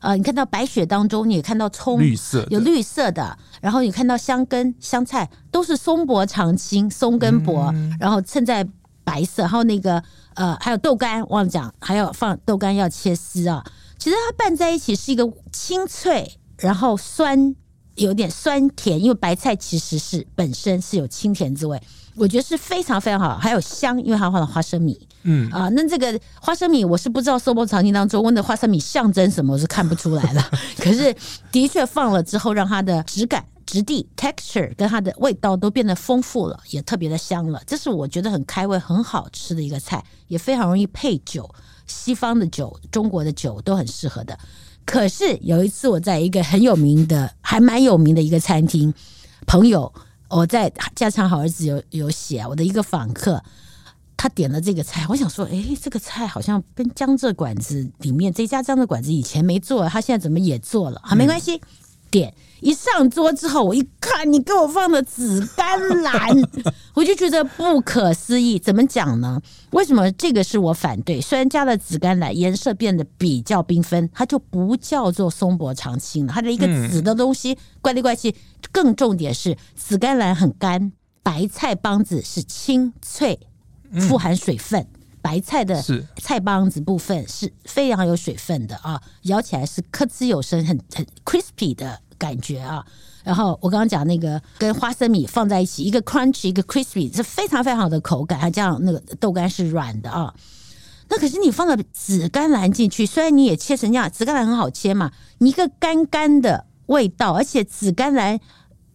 [0.00, 8.66] 呃，你看到白雪当中，你也看到葱，绿色有绿色的，然后你看到香根、香菜，都是松柏长青，松根柏，嗯、然后衬在
[9.04, 10.02] 白色，还有那个
[10.34, 13.64] 呃，还有豆干，忘了讲，还有放豆干要切丝啊。
[13.98, 17.54] 其实它拌在一起是一个清脆，然后酸，
[17.96, 21.80] 有点酸甜，因为白菜其实是本身是有清甜滋味。
[22.16, 25.06] 我觉得是非常非常好，还有香，因为它放了花生米。
[25.22, 30.50] 嗯啊，那这个花生米我是不知道松柏长青当中问的花生米象征什么，我是看不出来了。
[30.78, 31.14] 可是
[31.52, 37.60] 的确放了之后，让它的质感、质地、texture 跟它的味道都变得丰富了，也特别的香了。
[37.66, 41.48] 这是我觉得很开胃、很好吃的一个菜，也非常容易配酒，
[41.86, 44.38] 西方的酒、中国的酒都很适合的。
[44.86, 48.92] 可是有一次我在一个很有名的、还蛮有名的一个餐厅，
[49.46, 49.92] 朋友。
[50.32, 53.42] 我在家常好日子有有写我的一个访客，
[54.22, 61.00] 他点了这个菜，我想说，哎，这个菜好像跟江浙馆子里面这家江浙馆子以前没做，他现在怎么也做了？
[61.02, 61.58] 好，没关系，
[62.10, 62.34] 点。
[62.60, 66.28] 一上桌之后，我一看，你给我放的紫甘蓝，
[66.92, 68.58] 我就觉得不可思议。
[68.58, 69.40] 怎么讲呢？
[69.70, 71.18] 为什么这个是我反对？
[71.18, 76.32] 虽然加了紫甘蓝，颜色变得比较缤纷，它就不叫做松柏长青了。
[76.34, 78.36] 它的一个紫的东西，怪里怪气。
[78.70, 83.40] 更重点是，紫甘蓝很干，白菜帮子是清脆，
[83.98, 84.86] 富含水分。
[85.22, 85.82] 白菜的
[86.16, 92.00] 菜帮子部分是非常有水分的啊，咬起来是咯吱有声，很很 crispy 的。
[92.20, 92.84] 感觉啊，
[93.24, 98.38] 然后我刚刚讲那个跟花生米放在一起，一个 crunchy，一个 crispy，是非常非常好的口感。
[98.38, 100.34] 还这样那个豆干是软的啊。
[101.08, 108.38] 那可是你放了紫甘蓝进去，虽然你也切成这样，紫甘蓝很好切嘛，你一个干干的味道，而且紫甘蓝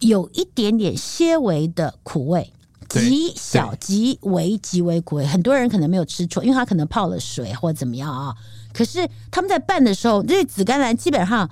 [0.02, 2.54] 有一点点些微的苦味。
[3.02, 5.26] 极小、极为极为苦味。
[5.26, 8.36] 很多人可能没有吃错，因为他可能泡了水或怎么样啊。
[8.74, 11.50] 可是他们在拌的时候，这紫甘蓝基本上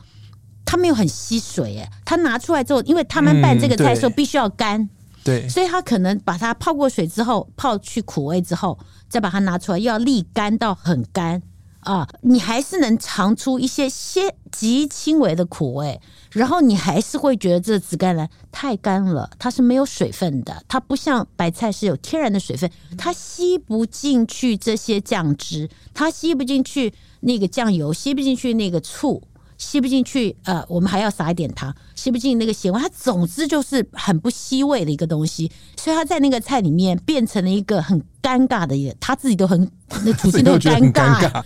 [0.66, 4.82] 它没有很吸水，哎，它拿出来之后，因为他们拌这个菜的时候必须要干。
[4.82, 4.90] 嗯
[5.26, 8.78] 对，所以他可能把它泡过水之后，泡去苦味之后，
[9.08, 11.42] 再把它拿出来，又要沥干到很干
[11.80, 16.00] 啊，你还是能尝出一些些极轻微的苦味，
[16.32, 29.24] 然后你还是会觉得这紫甘蓝太干了，它是没有水分的，它不像白菜是有天然的水分，它吸不进去这些酱汁，它吸不进去那个酱油，吸不进去那个醋。
[29.56, 39.72] 吸不进去，呃，我们还要撒一点糖，吸不进那个咸味，它总之就是很不吸味的一个东西，所以它在那个菜里面变成了一个很尴尬的，也他自己都很
[40.04, 41.42] 那处境都尴尬。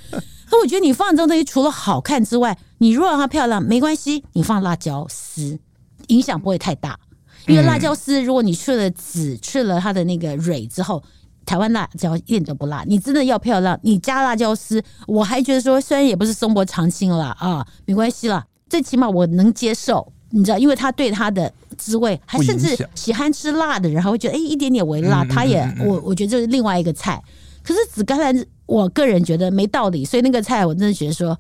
[0.52, 5.60] 那我觉得你放这种东西，除了好看之外，你如果让它漂亮没关系，你放辣椒丝
[6.08, 7.00] 影响不会太大，
[7.48, 11.04] 因为辣椒丝如果你去了籽，去了它的那个蕊之后。
[11.46, 27.24] 台湾辣椒一点都不辣，你真的要漂亮，你加辣椒丝，我还觉得说，虽然也不是松柏长青了啊，没关系啦，最起码我能接受，你知道，因为它对它的滋味，还甚至喜欢吃辣的人还会觉得，哎，一点点微辣，它也，我我觉得这是另外一个菜。
[27.64, 31.36] 可是紫甘蓝，我个人觉得没道理，所以那个菜我真的觉得说，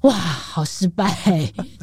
[0.00, 1.16] 哇，好失败。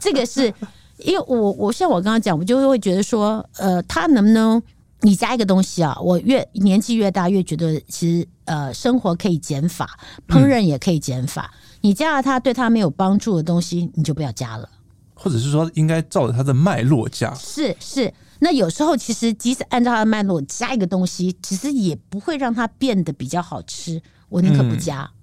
[0.02, 0.54] 这个是
[0.98, 4.62] 因为我，我像我刚刚讲，我就会觉得说，呃，他能不能？
[5.02, 9.98] 你加一个东西啊，我越年纪越大，越觉得其实呃，生活可以减法，
[10.28, 11.50] 烹饪也可以减法。
[11.54, 14.68] 嗯、你加了它对它没有帮助的东西，你就不要加了。
[15.14, 17.34] 或者是说，应该照着它的脉络加。
[17.36, 24.02] 是是，那有时候其实即使按照它的脉络加一个东西，其实也不会让它变得比较好吃。
[24.30, 25.02] 我宁可不加。
[25.02, 25.16] 嗯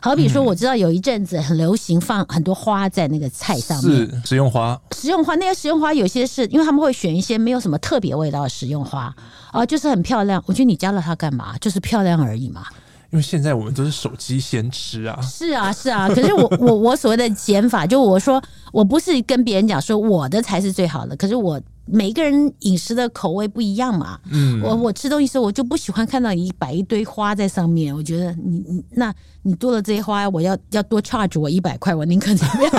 [0.00, 4.80] 好比说，我知道有一阵子很流行放很多花在那个菜上面，是食用花。
[4.92, 9.12] 食用花，那些食用花有些是因为他们会选一些没有什么特别味道的食用花
[9.50, 10.40] 啊，就是很漂亮。
[10.46, 11.58] 我觉得你加了它干嘛？
[11.58, 12.64] 就是漂亮而已嘛。
[13.10, 15.20] 因为现在我们都是手机先吃啊。
[15.20, 16.08] 是啊，是啊。
[16.08, 18.40] 可是我 我我所谓的减法，就我说
[18.72, 21.60] 我不是跟别人讲说我的才是最好的，可是我。
[21.90, 32.72] 每个人饮食的口味不一样嘛，嗯，我我吃东西时候我就不喜欢看到你摆一堆花在上面，我觉得你你那你多了这些花，我要要多 charge 我一百块，我宁可怎么样？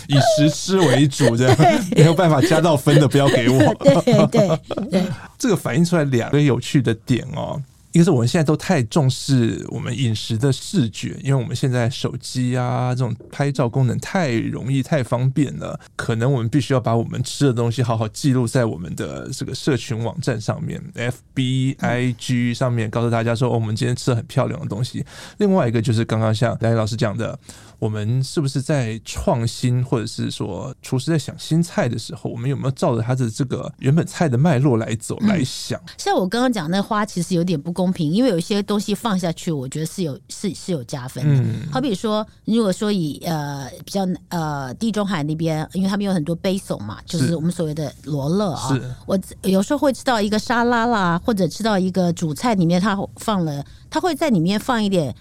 [0.08, 1.56] 以实吃为主，这样
[1.96, 3.58] 没有办法加到分的，不要给我。
[3.74, 4.58] 对 对对，
[4.90, 5.06] 对，
[5.38, 7.60] 这个反映出来两个有趣的点哦。
[7.94, 25.06] 一个是我们现在都太重视我们饮食的视觉，因为我们现在手机啊这种拍照功能太容易、太方便了，可能我们必须要把我们吃的东西好好记录在我们的这个社群网站上面，FB、IG 上面，告诉大家说，哦，我们今天吃了很漂亮的东西。
[25.38, 27.38] 另外一个就是刚刚像梁老师讲的。
[27.84, 35.78] 我们是不是在创新，或者是说厨师在想新菜的时候，我们有没有照着他的这个原本菜的脉络来走来想？
[35.80, 41.42] 嗯、像我刚刚讲那花，其实有点不公平，因为有些东西放下去，我觉得是有是是有加分的。
[41.44, 48.68] 嗯、好比说，如果说以呃比较呃地中海那边，因为他们有很多 basil 嘛，就是我们所谓的罗勒啊。
[48.68, 55.14] 是我有时候会吃到一个沙拉啦，或者吃到一个主菜里面，它放了，它会在里面放一点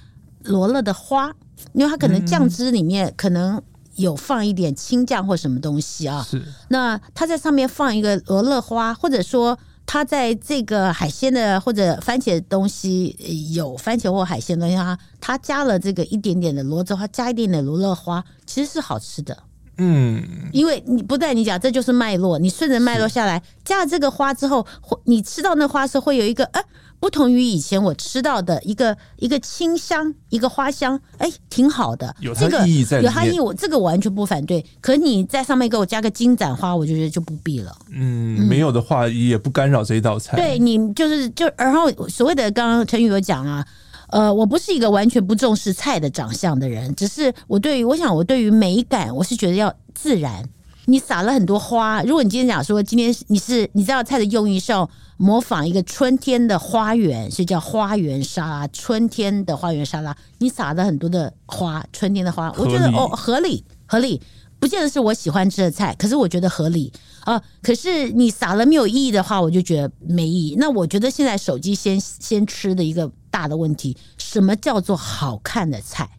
[0.43, 1.29] 罗勒的花。
[1.71, 3.61] 因为它可能酱汁里面可能
[3.95, 6.41] 有放一点青酱或什么东西啊，是。
[6.69, 13.15] 那它在上面放一个罗勒花，或者说它在这个海鲜的或者番茄的东西
[13.53, 19.37] 有番茄或海鲜的东西，它它加了这个一点点的罗勒花，加一点点罗勒花，其实是好吃的。
[19.77, 24.65] 嗯，因为你不带你讲，这就是脉络，你顺着脉络下来，加了这个花之后，
[25.05, 26.63] 你吃到那花时候会有一个哎。
[27.03, 32.15] 不同于以前我吃到的一个一个清香，一个花香，哎，挺好的。
[32.21, 34.65] 有它意义在里面，有它意义，我这个我完全不反对。
[34.79, 37.75] 可你在上面给我加个金盏花，我就觉得就不必了。
[37.91, 40.37] 嗯，没有的话也不干扰这一道菜。
[40.37, 43.67] 对，你就是就然后所谓的刚刚陈宇有讲啊，
[44.07, 50.41] 呃，我不是一个完全不重视菜的长相的人，只是我对于我想我对于美感，我是觉得要自然。
[50.85, 64.21] 你撒了很多花，如果你今天讲说今天你是你知道菜的用意是要模仿一个春天的花园，是叫花园沙拉，春天的花园沙拉，你撒了很多的花，春天的花，我觉得哦合理合理，
[64.59, 66.91] 不见得是我喜欢吃的菜，可是我觉得合理
[67.21, 67.41] 啊。
[67.61, 70.55] 可是你撒了没有意义的话，我就觉得没意义。
[70.57, 76.09] 那我觉得现在手机先先吃的一个大的问题，什么叫做好看的菜？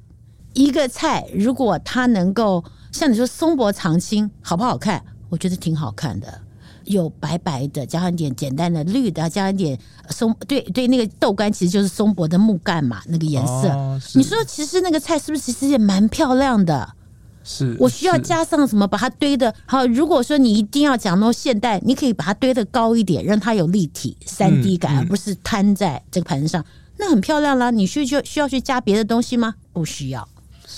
[0.54, 2.64] 一个菜如果它能够。
[2.94, 5.02] 像你说松柏长青好不好看？
[5.28, 6.40] 我觉得挺好看的，
[6.84, 9.76] 有白白的，加上一点简单的绿的，加上一点
[10.10, 13.68] 松，对对，那个豆干其实就是松柏的木干嘛，那个颜色。
[13.70, 16.94] 哦、你说其实那个菜是不是其实也蛮漂亮的？
[17.42, 19.84] 是我需要加上什么把它堆的好。
[19.86, 26.64] 如果说你一定要讲那么现代，你可以把它堆的高一点，让它有立体三 D 感，嗯嗯、而不是摊在这个盘子上，
[26.96, 27.72] 那很漂亮啦。
[27.72, 29.56] 你需就需要去加别的东西吗？
[29.72, 30.28] 不需要。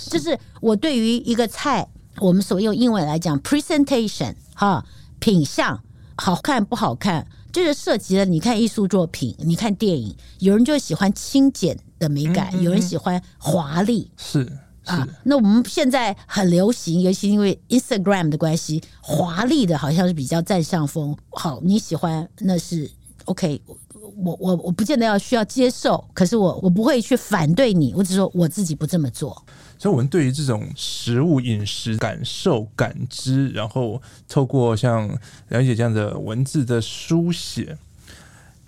[0.09, 1.87] 这是我对于一个菜，
[2.21, 4.85] 我们所用英文来讲 presentation 哈，
[5.19, 5.83] 品相
[6.17, 14.51] 好看不好看，就是涉及了你看艺术作品，你看电影，有人就喜欢轻简的美感，嗯嗯嗯有人喜欢华丽，是。
[14.87, 21.17] 啊，那我们现在很流行，尤其因为 Instagram 的关系，华丽的好像是比较占上风。
[21.31, 22.89] 好，你喜欢那是
[23.25, 23.61] OK，
[24.17, 29.31] 我我我不见得要需要接受，可是我我不会去反对你，我只说我自己不这么做。
[29.79, 35.09] 所以，我们对于这种食物饮食感受感知，然后透过像
[35.49, 37.77] 了解这样的文字的书写，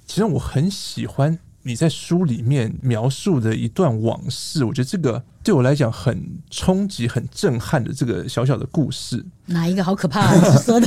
[0.07, 4.65] 其实我很喜欢你在书里面描述的一段往事。
[4.65, 5.25] 我觉得这个。
[5.49, 9.83] 对我来讲很冲击、很震撼的这个小小的故事，哪一个？
[9.83, 10.35] 好可怕啊？
[10.35, 10.87] 你说的，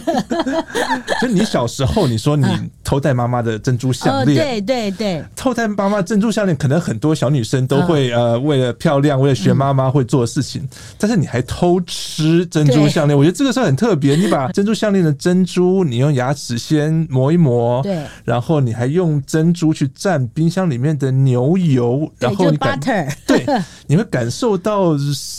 [1.19, 2.45] 就你小时候，你说你
[2.83, 14.15] 偷戴妈妈的珍珠项链，对对对，偷戴妈妈珍珠项链，可能很多小女生都会呃，为了漂亮，为了学妈妈会做的事情，但是你还偷吃珍珠项链， 我觉得这个是很特别。
[14.15, 22.79] 你把珍珠项链的珍珠，你用牙齿先磨一磨，对，然后你还用珍珠去蘸冰箱里面的牛油，然后你感
[23.25, 23.43] 对，
[23.87, 24.50] 你会感受。
[24.57, 24.95] 到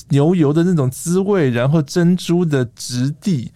[0.09, 3.51] 牛油的那种滋味，然后珍珠的质地，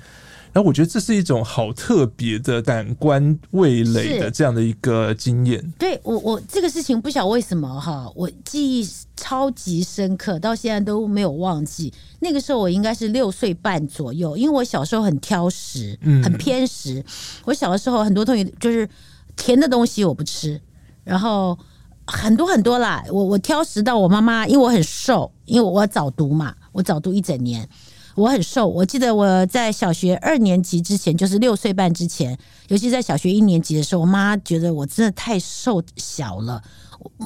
[0.52, 5.72] 然后我觉得这是一种好特别的感官味蕾的这样的一个经验。
[5.78, 11.92] 对我，我这个事情不晓得为什么哈，我记忆超级深刻，到现在都没有忘记。
[12.20, 17.04] 那个时候我应该是六岁半左右，因为我小时候很挑食，嗯很偏食。
[17.44, 18.88] 我小的时候很多东西就是
[19.36, 20.60] 甜的东西我不吃，
[21.04, 21.58] 然后。
[22.06, 27.68] 很多很多啦，我我挑食到我妈妈，因为我很瘦，因为我早读嘛，我早读一整年，
[28.14, 28.68] 我很瘦。
[28.68, 32.38] 我记得我在小学二年级之前，就是六岁半之前，
[32.68, 36.62] 尤其在小学一年级的时候，我妈觉得我真的太瘦小了，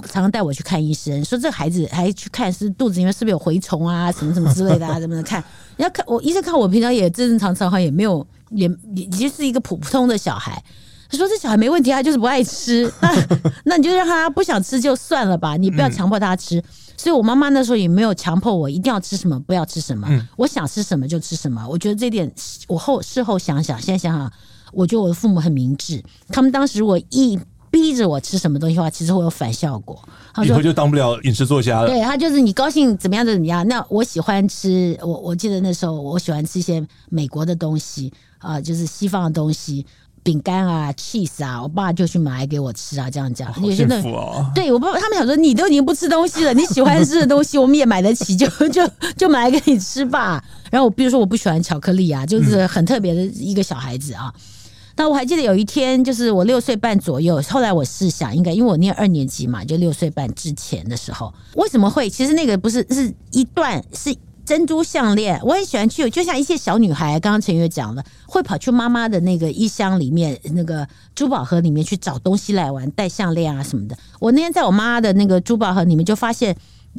[0.05, 5.45] 常常带我去看医生，说这孩子还去看是肚子里面是不是有蛔虫啊，什么什么之类的啊，怎么的看？
[5.77, 10.63] 你要看我医生看我平常也正正常常，好像也没有，也也就是一个普通的小孩。
[11.11, 12.91] 他说：“这小孩没问题，他就是不爱吃。
[13.03, 13.11] 那
[13.65, 16.63] 那你就让他不想吃就算了吧，你不要强迫他吃。
[16.97, 20.07] 所以我妈妈那时候也没有强迫我一定要吃什么，不要吃什么。
[20.37, 21.67] 我想吃什么就吃什么。
[21.67, 22.31] 我觉得这点，
[22.69, 24.33] 我后事后想想，现在想想，
[24.73, 26.03] 我觉得我的父母很明智。
[26.29, 27.39] 他们当时如果一
[27.71, 30.01] 逼着我吃什么东西的话，其实会有反效果。
[30.45, 31.89] 以后就当不了饮食作家了。
[31.89, 33.67] 对，他就是你高兴怎么样就怎么样。
[33.67, 39.85] 那我喜欢吃，我我记得那时候我喜欢吃一些美国的东西啊、呃，就是西方的东西。”
[40.23, 43.53] 饼干啊，cheese 啊，我爸就去买给我吃啊，这样讲。
[43.53, 44.51] 好幸福哦！
[44.55, 50.43] 对我爸，他们想说你都已经不吃东西了，你喜欢吃的东西我们也买得起，就 就就买来给你吃吧。
[50.71, 54.33] 然后我比如说我不喜欢巧克力啊，就是很特别的一个小孩子啊。
[54.97, 62.11] 那我还记得有一天，就是我六岁半左右，后来我试想，应该因为我念二年级嘛，就六岁半之前的时候，为什么会？
[62.11, 64.15] 其实那个不是是一段是。
[64.51, 70.85] 珍珠项链，我很喜欢去，就像一些小女孩，刚刚陈月讲了，会跑去妈妈的那个衣箱里面，那个
[71.15, 73.97] 珠宝盒里面去找东西来玩，戴项链啊什么的。
[74.19, 76.57] 我那天在我妈的那个珠宝盒里面，就发现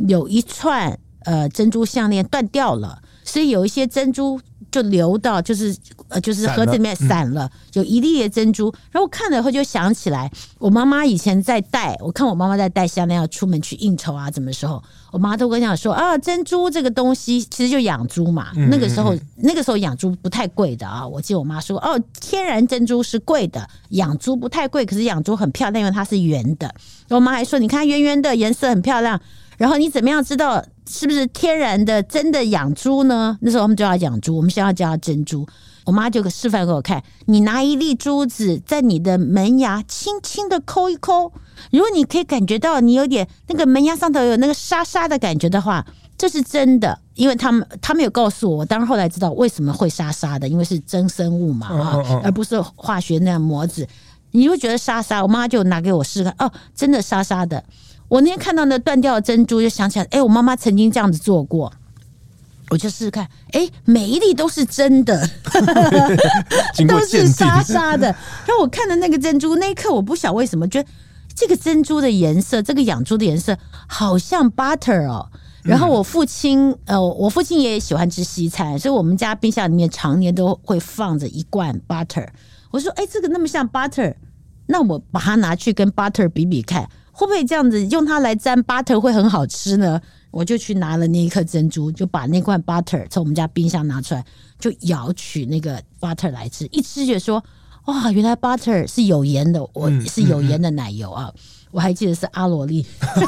[0.07, 4.39] 有一串呃珍珠项链断掉了，所以有一些珍珠。
[4.71, 5.75] 就流到就是
[6.11, 8.71] 呃就是盒子里面散了，有一粒的珍珠。
[8.91, 14.81] 然后我看了以后就想起来，我妈妈以前在带，我看我妈妈在带香奈要出门去应酬啊，什么时候，
[15.11, 18.51] 我妈都跟我讲说啊，珍珠这个东西其实就养猪嘛。
[18.69, 26.73] 那个时候那个时候养猪不太贵的啊，我记得我妈说哦，天然珍珠是贵的，养猪不太贵，可是养猪很漂亮，因为它是圆的。
[27.09, 29.19] 我妈还说，你看圆圆的颜色很漂亮。
[29.57, 33.37] 然后你怎么样知道是不是天然的真的养猪呢？
[33.41, 35.47] 那时候我们就要养猪，我们现在叫它珍珠。
[35.83, 41.31] 我妈就示范给我看，你拿一粒珠子在你的门牙轻轻的抠一抠，
[41.71, 45.83] 如果你可以感觉到你有点那个门牙上头有那个沙沙的感觉的话，
[46.15, 53.87] 这是真的，因为他们他们有告诉我，我当然后来知道为什么会沙沙的，因为是真生物嘛，啊，而不是化学那样模子，
[54.31, 55.23] 你会觉得沙沙。
[55.23, 57.63] 我妈就拿给我试看，哦，真的沙沙的。
[58.11, 61.71] 我那天看到那断掉的珍珠，就想起来，哎、欸，我妈妈曾经这样子做过，
[62.69, 65.25] 我就试试看，哎、欸，每一粒都是真的，
[66.89, 68.07] 都是沙沙的。
[68.45, 70.89] 然后我看的那个珍珠，那一刻我不晓为什么，觉得
[71.33, 73.57] 这个珍珠的颜色，这个养猪的颜色
[73.87, 75.29] 好像 butter 哦。
[75.63, 82.27] 然后我父亲，呃，我父亲也喜欢吃西餐，所以我们家冰箱里面常年都会放着一罐 butter。
[82.71, 84.13] 我说，哎、欸，这个那么像 butter，
[84.65, 86.89] 那我把它拿去跟 butter 比比看。
[87.21, 90.01] 会不会这样子用它来沾 butter 会很好吃呢？
[90.31, 94.25] 我就去拿了那一颗珍珠，就把那罐 butter 从我们家冰箱拿出来，
[94.57, 96.65] 就舀取那个 butter 来吃。
[96.71, 97.43] 一吃就说
[97.85, 101.25] 哇，原来 butter 是有盐的，我是有盐的奶油啊！
[101.27, 101.41] 嗯嗯嗯
[101.71, 102.83] 我还记得是阿罗利，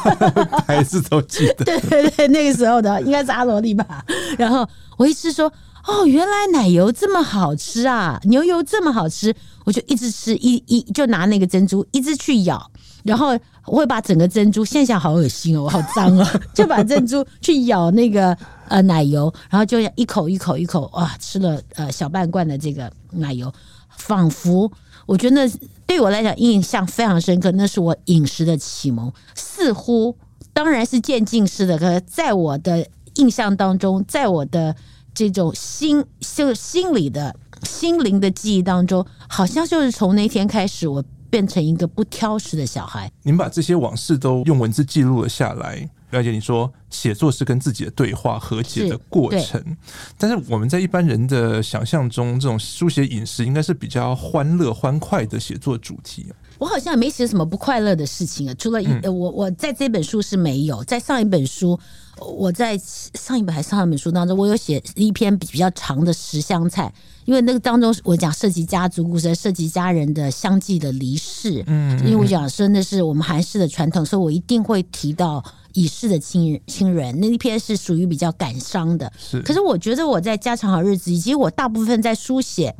[0.66, 1.64] 还是都记得。
[1.64, 4.04] 对对对，那个时候的应该是阿罗利吧。
[4.40, 4.68] 然后
[4.98, 5.46] 我一吃说
[5.88, 9.32] 哦，原来奶油这么好吃啊，牛油这么好吃，
[9.66, 12.72] 我就一直吃，一一就拿那个珍珠一直去咬。
[13.04, 18.38] 然后我会把整个珍珠，现在想好恶心哦，我好脏哦， 就把珍珠去咬那个
[18.68, 23.52] 呃奶油，然后就一口一口一口哇，吃了呃小半罐的这个奶油，
[23.96, 24.70] 仿佛
[25.06, 25.50] 我觉得
[25.88, 30.14] 对我来讲印象非常深刻，那是我饮食的启蒙，似乎
[30.52, 32.86] 当然是渐进式的，可是在我的
[33.16, 34.76] 印象当中，在我的
[35.14, 37.34] 这种心就心里的
[37.64, 41.02] 心灵的记忆当中，好像就是从那天开始我。
[41.34, 43.12] 变成一个不挑食的小孩。
[43.24, 45.90] 您把这些往事都用文字记录了下来。
[46.12, 49.76] 了解你说，写作是跟自己的对话和解的过程。
[50.16, 56.28] 但是我们在一般人的想象中，这种书写饮食应该是比较欢乐欢快的写作主题。
[56.64, 61.78] 我好像也没写什么不快乐的事情啊，除了一、嗯、我我在这本书是没有，在上一本书，
[62.18, 66.94] 我在上一本还是上一本书当中，我有写一篇比较长的十香菜。
[67.26, 71.62] 因为那个当中，我讲涉及家族故事，涉及家人的相继的离世。
[71.68, 75.44] 嗯，因为我讲说那是我们韩式的传统，所以我一定会提到
[75.74, 77.20] 已逝的亲人亲人。
[77.20, 79.12] 那一篇是属于比较感伤的。
[79.18, 82.74] 是，可是我觉得我在家常好日子，以及我大部分在书写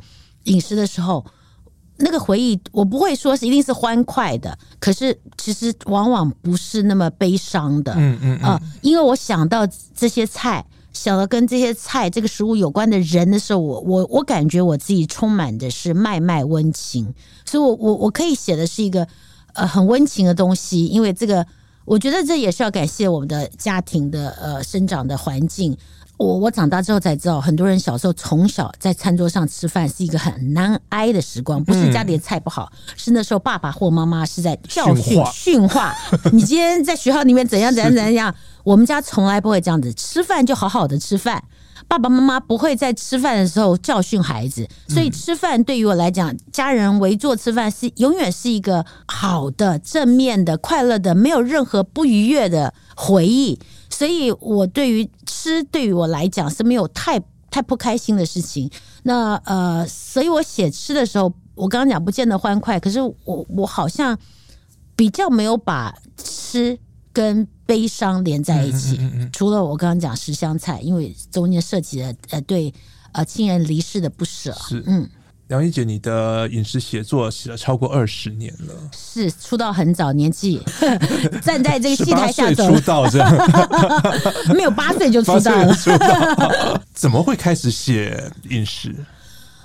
[0.44, 1.22] 饮食的时候，
[1.96, 7.94] 那个回忆，我不会说是一定是欢快的，可是其实往往不是那么悲伤的。
[7.96, 10.64] 嗯嗯啊，因为我想到这些菜。
[10.94, 17.12] 想到跟这些菜、这个食物有关的人的时候，我我我感觉我自己充满的是脉脉温情，
[17.44, 19.04] 所以我我我可以写的是一个
[19.54, 21.44] 呃很温情的东西，因为这个
[21.84, 25.76] 我觉得这也是要感谢我们的家庭的呃生长的环境。
[26.16, 35.92] 我我长大之后才知道，很多人小时候从小在餐桌上吃饭是一个很难挨的时光，不是家里的菜不好，是那时候爸爸或妈妈是在教训训话。
[36.32, 38.34] 你今天在学校里面怎样 怎样怎样？
[38.62, 41.42] 我们家从来不会这样子，吃饭就好好的吃饭。
[41.86, 53.58] 爸爸妈妈不会在吃饭的时候教训孩子，所以吃饭对于我来讲，家人围坐吃饭是永远是一个好的、正面的、快乐的，没有任何不愉悦的回忆。
[53.96, 58.68] 所以，我对于吃，对于我来讲是没有太太不开心的事情。
[59.04, 64.18] 那呃，所以我写吃的时候，我刚刚讲不见得欢快，可是我我好像
[64.96, 66.76] 比较没有把吃
[67.12, 68.98] 跟悲伤连在一起。
[69.32, 72.74] 除了我刚刚讲十香菜，因为中间涉及了呃对
[73.12, 74.52] 呃亲人离世的不舍。
[74.54, 75.08] 是嗯。
[75.48, 80.58] 梁一姐，你的饮食写作写了超过二十年了，是出道很早，年纪
[81.42, 83.30] 站在这个戏台下走出道，这样
[84.54, 86.82] 没有八岁就出道了。
[86.94, 88.94] 怎么会开始写饮食？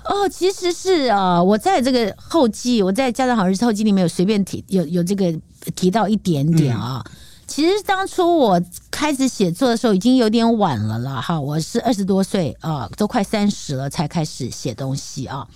[0.04, 5.34] 哦，其实是啊，我在这个后记，我在家长好日子后记里面有随便提，有有这个
[5.74, 7.02] 提到一点点啊。
[7.06, 7.12] 嗯、
[7.46, 8.60] 其实当初我
[8.90, 15.38] 开始写作的时候已经有点晚了啦，哈，我是二十多岁啊，都快三十了才开始写东西啊。
[15.38, 15.46] 呃，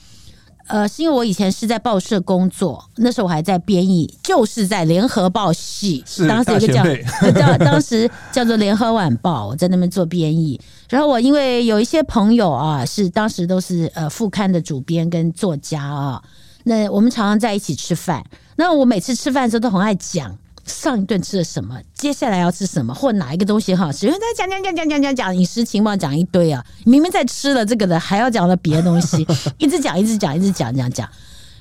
[0.88, 6.82] 是因为我以前是在报社工作，那时候我还在编译，就是在联合报系，当时有个叫
[7.32, 10.60] 叫当时叫做联合晚报，我在那边做编译。
[10.88, 16.22] 然后我因为有一些朋友啊，是当时都是呃副刊的主编跟作家啊，
[16.64, 18.24] 那我们常常在一起吃饭。
[18.56, 20.36] 那我每次吃饭的时候都很爱讲。
[20.66, 21.78] 上一顿吃了什么？
[21.94, 22.94] 接下来要吃什么？
[22.94, 24.06] 或哪一个东西好吃？
[24.06, 26.64] 因为在讲讲讲讲讲讲讲饮食情报，讲一堆啊！
[26.84, 29.26] 明明在吃了这个的，还要讲了别的东西，
[29.58, 31.08] 一直讲，一直讲，一直讲讲讲，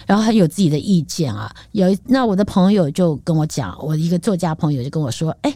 [0.06, 1.54] 然后还有自己的意见啊。
[1.72, 5.54] 有那我的朋友就跟我讲，我一个作家朋友就跟我说：“哎，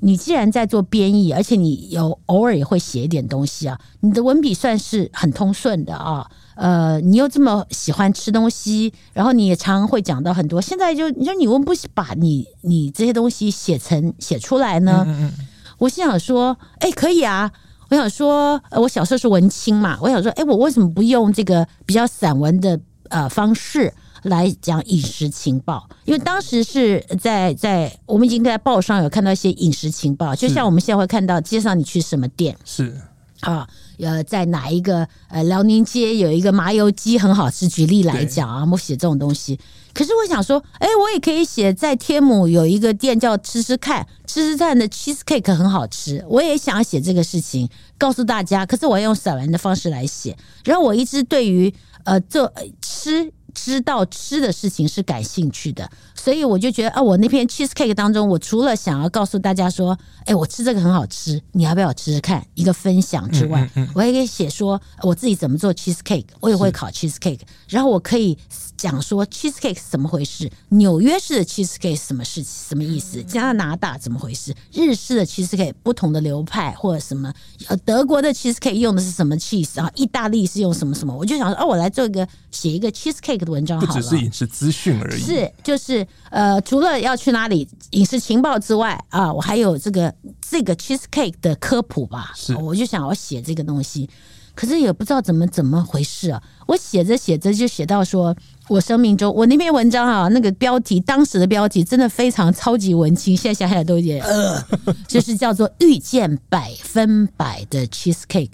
[0.00, 6.26] 你既然在做编译，而且你有偶尔也会写一点东西啊，你的文笔算是很通顺的啊。”
[6.56, 10.58] 呃，你又这么喜欢吃东西，然后你也常常会讲到很多。
[10.58, 15.04] 现在就你说你为什么不把你你这些东西写成写出来呢？
[15.06, 17.52] 嗯嗯嗯，我心想说，哎，可以啊。
[17.90, 22.80] 我想说，我小时候是文青嘛，我想说，哎，我为什么不用这个比较散文的
[23.10, 23.92] 呃方式
[24.26, 25.88] 来讲饮食情报？
[26.04, 33.00] 因为当时是在在我们已经在报上有看到一些饮食情报，就像我们现在会看到街上你去什么店是
[33.40, 33.68] 啊。
[33.98, 37.66] 呃，在哪一个呃辽宁街有一个麻油鸡很好吃？
[37.66, 39.58] 举例来讲啊，我写这种东西。
[39.94, 46.22] 可是我想说，哎，我也可以写在天母有一个店叫吃吃看，吃吃看的 cheese cake 很好吃。
[46.28, 47.66] 我也想要写这个事情，
[47.96, 48.66] 告诉大家。
[48.66, 50.36] 可是我要用散文的方式来写。
[50.62, 51.72] 然后我一直对于
[52.04, 52.52] 呃做
[52.82, 62.46] 吃知道吃的事情是感兴趣的，所以我就觉得啊，我那篇 cheesecake 当中，我除了想要告诉大家说，哎，我吃这个很好吃，你要不要吃吃看？
[62.54, 68.36] 一个分享之外，嗯嗯嗯、我还可以写说我自己怎么做 cheesecake，我也会烤 cheesecake，然后我可以
[68.76, 73.22] 讲说 cheesecake 是怎么回事，纽约式的 cheesecake 是什么事情，什么意思？
[73.22, 74.54] 加拿大怎么回事？
[74.72, 77.32] 日式的 cheesecake 不同的流派或者什么？
[77.68, 79.90] 呃，德国的 cheesecake 用的是什么 cheese 啊？
[79.94, 81.16] 意大利是用什么什么？
[81.16, 83.94] 我就想说，哦，我来做一个写一个 cheesecake 的文章好了。
[83.94, 92.32] 不只是饮食资讯而已，是就是呃，除了要去哪里饮食情报之外啊，我还有这个这个 cheesecake 的科普吧。
[92.34, 94.08] 是，我就想要写这个东西，
[94.54, 96.42] 可是也不知道怎么怎么回事啊。
[96.66, 98.36] 我写着写着就写到说，
[98.68, 104.62] 我生命中我那篇文章啊，那个标题当时的标题真的非常超级文青，现在想起来都有点呃，
[105.06, 108.50] 就是叫做遇见百分百的 cheesecake。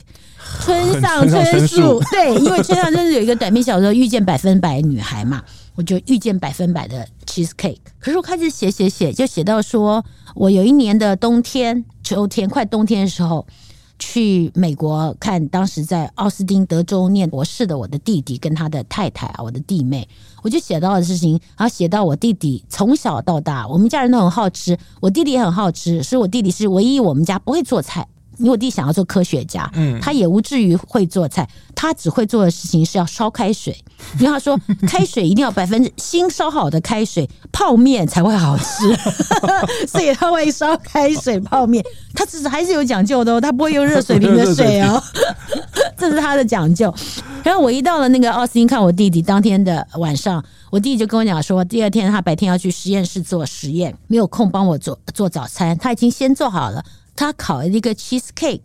[0.60, 5.40] 村上春树，对，因为村上春树有一个短篇小说《遇见百分百女孩》嘛，
[5.76, 7.78] 我就遇见百分百的 cheesecake。
[8.00, 10.04] 可是我开始写写写，就写到说，
[10.34, 13.46] 我有一年的冬天、秋天，快冬天的时候，
[14.04, 20.06] 去美国看当时在奥斯汀德州念博士的我的弟弟跟他的太太啊，我的弟妹，
[20.42, 28.08] 我就写到的事情，然后写到我弟弟从小到大，我们家人都很好吃，我弟弟也很好吃，所以我弟弟是唯一我们家不会做菜。
[28.42, 33.74] 因为我弟想要做科学家，嗯，他也无至于会做菜，他只会做的事情是要烧开水。
[34.18, 38.92] 因为他说， 开水一定要百分之新烧好的开水，泡面才会好吃，
[39.86, 41.84] 所以他会烧开水泡面。
[42.12, 45.00] 他只是还是有讲究的哦，他不会用热水瓶的水哦，
[45.96, 46.92] 这是他的讲究。
[47.44, 56.84] 然后我一到了那个奥斯汀看我弟弟，当天的晚上，我弟弟就跟我讲说，第二天他白天要去实验室做实验，没有空帮我做做早餐，他已经先做好了。
[57.22, 58.60] 他烤了一个 cheesecake，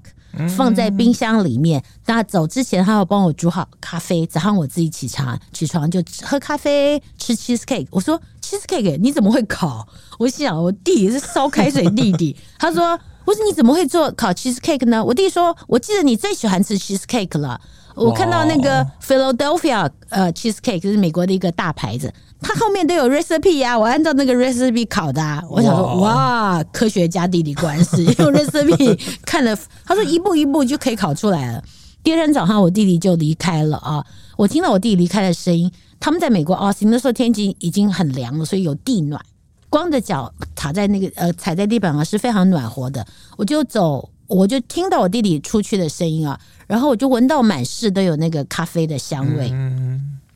[0.58, 1.84] 放在冰箱里面。
[2.08, 4.26] 那走之前，他要帮我煮好咖啡。
[4.26, 7.86] 早上我自己起床，起床就喝咖啡，吃 cheesecake。
[7.92, 9.88] 我说 cheesecake 你怎么会烤？
[10.18, 12.36] 我心想我弟弟是烧开水弟弟。
[12.58, 15.06] 他说我说你怎么会做烤 cheesecake 呢？
[15.06, 17.62] 我弟说我记得你最喜欢吃 cheesecake 了。
[17.98, 22.14] 我看到那个 Philadelphia 呃 cheesecake 就是美国的一个大牌子。
[22.40, 25.44] 它后面都有 recipe 啊，我按照那个 recipe 烤的啊。
[25.50, 31.64] 我想说，哇，科学家地理关系用 recipe 看了，他说一步一步就可以烤出来了。
[32.04, 34.06] 第二天早上，我弟弟就离开了啊。
[34.38, 35.72] 我听到我弟弟离开的声音。
[36.00, 39.20] 他们在美国奥斯汀那时候天气已经很凉了，所以有地暖，
[39.68, 43.04] 光着脚踏在那个呃踩在地板上是非常暖和的。
[43.36, 49.52] 我就走，我就听到我弟弟出去的声音啊，然后我就闻到满室都有那个咖啡的香味。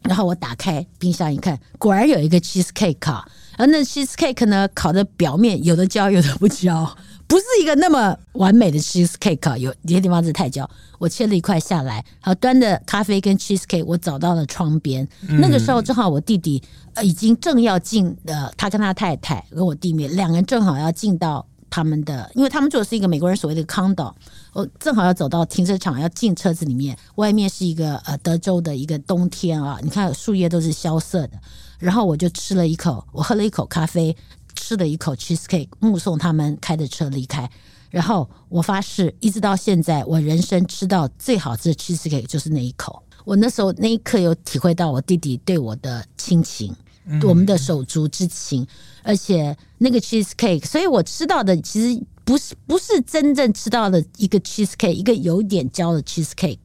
[0.04, 3.24] 然后我打开冰箱一看，果然有一个 cheesecake 啊。
[3.56, 9.56] 然后那 cheesecake 呢，烤的表面有的焦，有的不焦，不是一个那么完美的 cheesecake 啊。
[9.56, 10.68] 有有些地方是太焦。
[10.98, 15.08] 我切了一块下来，然后端着咖啡跟 cheesecake，我走到了窗边。
[15.28, 16.64] 那个时候正好我弟弟
[16.96, 21.46] 呃已经正要进呃，他跟他太太跟我弟妹两个人正好要进到。
[21.72, 24.14] 他们的，因为他们住的是一个美国人所谓的 condo，
[24.54, 31.40] 我正好要走到停车场，要进车子里面，外面是一个呃德州的一个冬天啊，你看树叶都是萧瑟的，
[31.80, 34.16] 然后我就吃了一口，我喝了一口咖啡，
[34.54, 37.50] 吃了一口 cheesecake，目送他们开着车离开，
[37.90, 46.76] 然后我发誓，一直到现在，我人生吃到最好吃的 cheesecake 就是那一口，我那时候那一刻有体会到我弟弟对我的亲情。
[47.24, 48.66] 我们的手足之情，
[49.04, 56.60] 而且那个 cheesecake，所以我吃到的其实不是不是真正吃到的一个 cheesecake，一个有点焦的 cheesecake，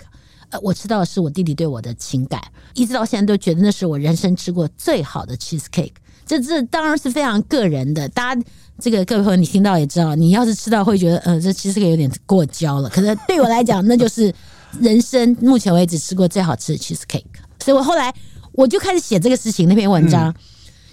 [0.51, 2.41] 呃，我吃到的是我弟弟对我的情感，
[2.75, 5.93] 一直到现在都觉得那是我人生吃过最好的 cheesecake。
[6.27, 8.43] 这这当然是非常个人的，大家
[8.79, 14.33] 这个各位朋友你听到也知道，你要是吃到会觉得，呃，这 cheesecake 有点过焦了，可是对我来讲， 那就是
[14.81, 17.25] 人生目前为止吃过最好吃的 cheesecake。
[17.65, 18.15] 所以我后来。
[18.57, 20.35] 我就开始写这个事情，那篇文章，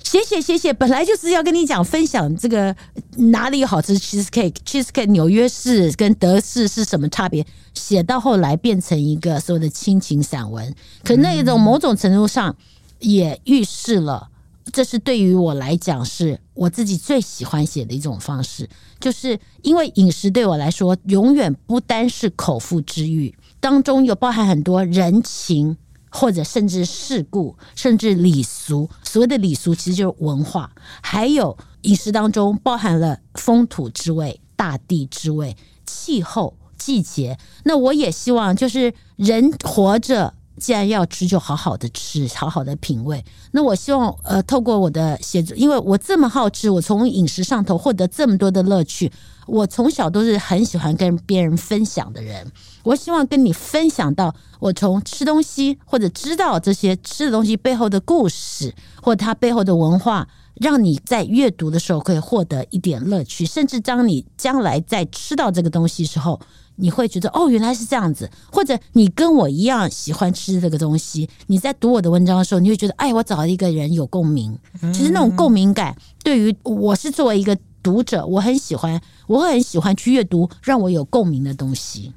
[0.03, 2.75] 写写写写，本来就是要跟你讲分享这个
[3.15, 12.53] 哪里有好吃 cheesecake，cheesecake 纽约市跟德式是什么差别，写到后来变成一个所谓的亲情散文，可那一种某种程度上
[12.99, 14.27] 也预示了，
[14.73, 25.77] 这是对于我来讲是我自己最喜欢写的一种方式，就是因为饮食对我来说永远不单是口腹之欲，当中有包含很多人情。
[26.13, 28.89] 或者甚至世故，甚至礼俗。
[29.03, 30.71] 所谓的礼俗，其实就是文化。
[31.01, 37.37] 还有饮食当中包含了风土之味、大地之味、气候、季节。
[37.63, 43.21] 那我也希望，就是人活着既然要吃，就好好的吃，好好的品味。
[43.51, 49.11] 那我希望呃，透过我的写作，因为我这么好吃，我从饮食上头获得这么多的乐趣。
[49.45, 52.49] 我从小都是很喜欢跟别人分享的人。
[52.83, 66.39] 我希望跟你分享到我从吃东西或者知道这些吃的东西背后的故事，或它背后的文化，让你在阅读的时候可以获得一点乐趣，甚至当你将来在吃到这个东西时候。
[66.75, 71.29] 你会觉得哦，原来是这样子，或者你跟我一样喜欢吃这个东西。
[71.47, 74.57] 你在读我的文章的时候，你会觉得，哎，我找到一个人有共鸣。
[74.93, 82.13] 其实那种共鸣感，对于我是作为一个读者，我很喜欢，我会很喜欢去阅读让我有共鸣的东西。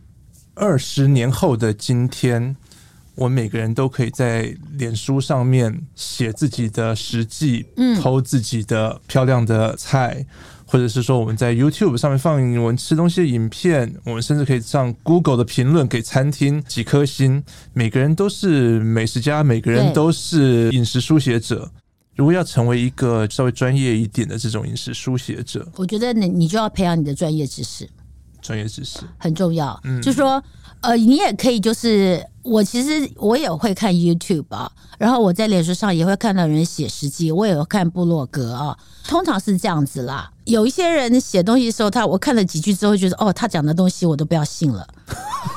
[0.55, 2.57] 二十年后的今天，
[3.15, 10.25] 我们每个人都可以在脸书上面写自己的实际，嗯，偷自己的漂亮的菜。
[10.67, 17.43] 或者是说我们在 YouTube 上面放我们吃东西的影片，我们甚至可以上 Google 的评论给餐厅几颗星。
[17.73, 21.71] 每个人都是美食家，每个人都是饮食书写者。
[22.17, 27.89] 如果要成为一个稍微专业一点的这种饮食书写者，我觉得你你就要培养你的专业知识，
[28.43, 29.79] 专业知识很重要。
[29.85, 30.43] 嗯，就是说。
[30.83, 38.77] 呃，你也可以，就是我其实我也会看 YouTube 啊，然后我在脸书上也会看到人写实际，我也有看部落格啊，
[39.07, 40.31] 通常是这样子啦。
[40.45, 44.87] 有一些人写东西的时候，他我看了几句之后，觉得哦，他讲的东西我都不要信了，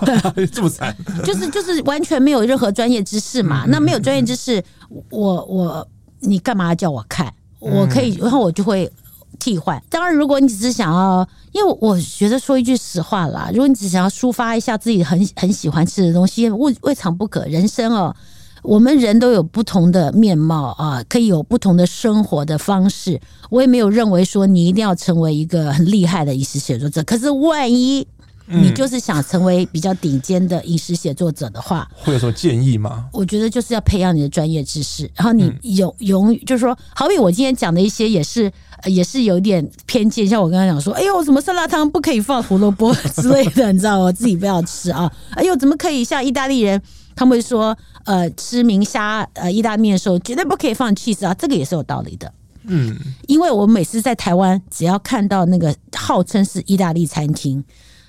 [0.52, 3.66] 这么惨，就是就是完全没有任何专业知识嘛。
[3.68, 4.64] 那没有专业知识，
[5.10, 5.88] 我我
[6.20, 7.34] 你干嘛要叫我看？
[7.60, 8.92] 我可以，然后我就会。
[9.38, 17.46] 替换，当然，如果你只是想要，因为我觉得说一句实话啦，如果你只想要抒发一下自己很很喜欢吃的东西，未未尝不可。
[17.46, 18.16] 人生哦，
[18.64, 23.20] 我们人都有不同的面貌啊，可以有不同的生活的方式。
[23.50, 28.08] 我也没有认为说你一定要成为一个很厉害的饮食写作者，可是万一。
[28.52, 33.08] 你就是想成为比较顶尖的饮食写作者的话，会有什么建议吗？
[33.14, 38.52] 我觉得就是要培养你的专业知识，然后你有永，就是说，好比我今天讲的一些也是，
[38.86, 40.28] 也是有点偏见。
[40.28, 44.06] 像我刚刚讲说，哎呦，什么酸辣汤不可以放胡萝卜之类的，你知道吗？
[44.06, 45.12] 我自己不要吃啊。
[45.36, 46.82] 哎呦，怎么可以像意大利人，
[47.16, 52.34] 他们会说，呃，吃明虾呃意大利面的时候绝对不可以放 cheese 啊，这个也是有道理的。
[52.64, 52.98] 嗯，
[53.28, 57.64] 因为我每次在台湾，只要看到那个号称是意大利餐厅。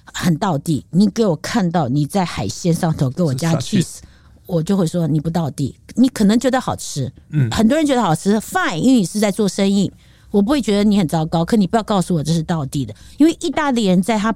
[0.05, 3.99] 很到地，你给我看到你在海鲜上头给我加 cheese，
[4.47, 5.77] 我就会说你不到地。
[5.95, 9.91] 你可能觉得好吃，嗯，很多人觉得好吃，fine，因为你是在做生意，
[10.31, 11.45] 我不会觉得你很糟糕。
[11.45, 14.33] 可你不要告诉我这是到地的，因为意大利人在他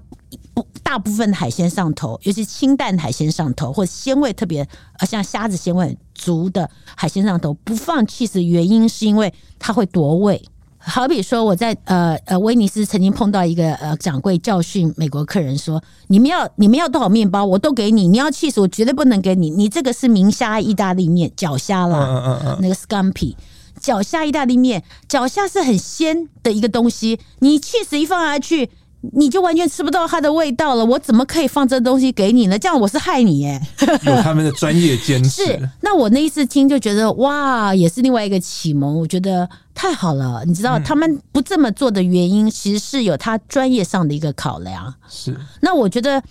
[0.52, 4.66] 不大部分的海鲜上头，尤其清淡海鲜上头，或者鲜味特别
[4.98, 10.44] 呃像虾子鲜味很足的海鲜上头，不放 cheese 的原因是因为它会夺味。
[10.86, 18.06] 好比说，我在呃呃威尼斯曾经碰到一个呃掌柜教训美国客人说：“你们要你们要多少面包，我都给你。
[18.06, 19.48] 你要气死，我绝对不能给你。
[19.48, 23.34] 你这个是明虾意大利面，脚虾啦，嗯嗯嗯那个 scampi，
[23.80, 27.18] 脚虾意大利面，脚下是很鲜的一个东西。
[27.38, 28.70] 你气死一放下去。”
[29.12, 32.58] 你就完全吃不到它的味道了，我怎么可以放这东西给你呢？
[32.58, 33.60] 这样我是害你耶！
[34.06, 35.44] 有他们的专业坚持。
[35.44, 40.42] 是，那我那一次听就觉得哇，也是另外一个启蒙，我觉得太好了。
[40.46, 44.94] 你知道他们不这么做的原因，其实是有他专业上的一个考量。
[45.08, 46.22] 是，那我觉得，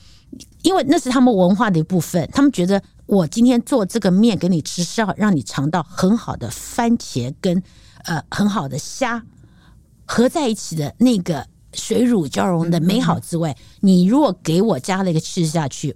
[0.64, 7.62] 因为那是他们文化的一部分，他们觉得我今天做这个面给你吃，是要让你尝到很好的番茄跟
[8.06, 9.22] 呃很好的虾
[10.06, 11.46] 合在一起的那个。
[11.74, 15.96] 水乳交融的美好滋味，嗯、你如果给我加了一个吃下去，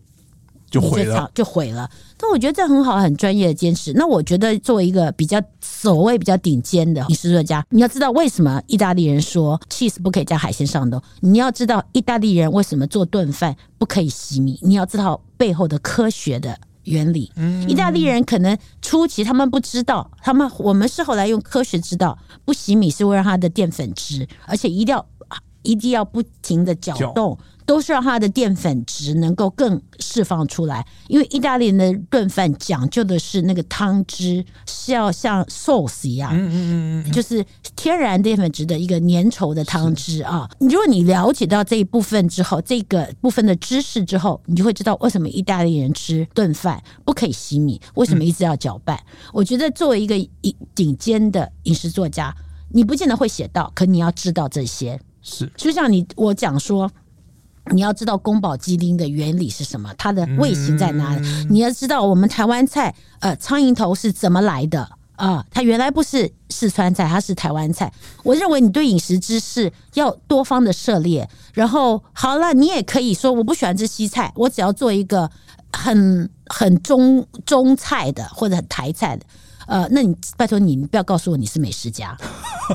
[0.69, 1.89] 就毁了，就毁了。
[2.17, 3.93] 但我觉得这很好，很专业的坚持。
[3.93, 17.32] 那我觉得作为一个比较所谓比较顶尖的饮食作家，你要知道为什么意大利人说 cheese 不可以加海鲜上的，你要知道意大利人为什么做炖饭不可以洗米，你要知道背后的科学的原理。
[17.67, 25.05] 意大利人可能初期他们不知道，他们我们是后来用科学知道，不洗米是为了它的淀粉质，而且一定要。
[25.68, 30.88] 一定要不停的搅动，都是让它的淀粉质能够更释放出来。
[31.09, 37.45] 因为意大利人的炖饭讲究的是那个汤汁是要像 sauce 一样，嗯嗯嗯，就是
[37.76, 40.49] 天然淀粉质的一个粘稠的汤汁啊。
[40.59, 48.97] 如果你了解到这一部分之后，这个部分的知识之后，你就会知道为什么意大利人吃炖饭不可以洗米，为什么一直要搅拌。
[49.34, 50.15] 我觉得作为一个
[50.74, 52.34] 顶尖的饮食作家，
[52.72, 54.99] 你不见得会写到，可你要知道这些。
[55.30, 56.89] 是，就像你我讲说，
[57.71, 61.28] 你要知道宫保鸡丁的原理是什么，它的味型在哪里？
[61.28, 64.82] 嗯、你要知道我们台湾菜，呃，苍蝇头是怎么来的
[65.17, 65.45] 啊、呃？
[65.51, 67.91] 它原来不是四川菜，它是台湾菜。
[68.23, 71.30] 我认为你对饮食知识要多方的涉猎。
[71.53, 75.30] 然后好了，你也可以说我不喜欢吃西菜，我只要做一个
[75.73, 79.25] 很很中中菜的或者很台菜的，
[79.65, 82.17] 呃，那你拜托你，你不要告诉我你是美食家，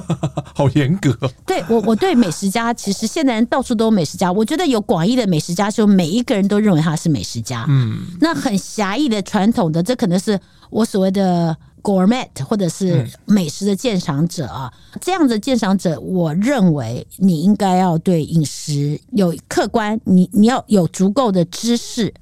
[0.55, 1.17] 好严格。
[1.47, 4.31] 对我，我对美食家，其实现在人到处都有美食家。
[4.31, 7.65] 我觉得有广义的美食家，就每一个人都认为他是美食家。
[7.69, 10.39] 嗯，那很狭义的传统的，这可能是
[10.71, 11.57] 我所谓的。
[11.83, 22.15] Gourmet 或者是美食的鉴赏者啊，这样的鉴赏者，我认为你应该要对饮食有客观，你你要有足够的知识，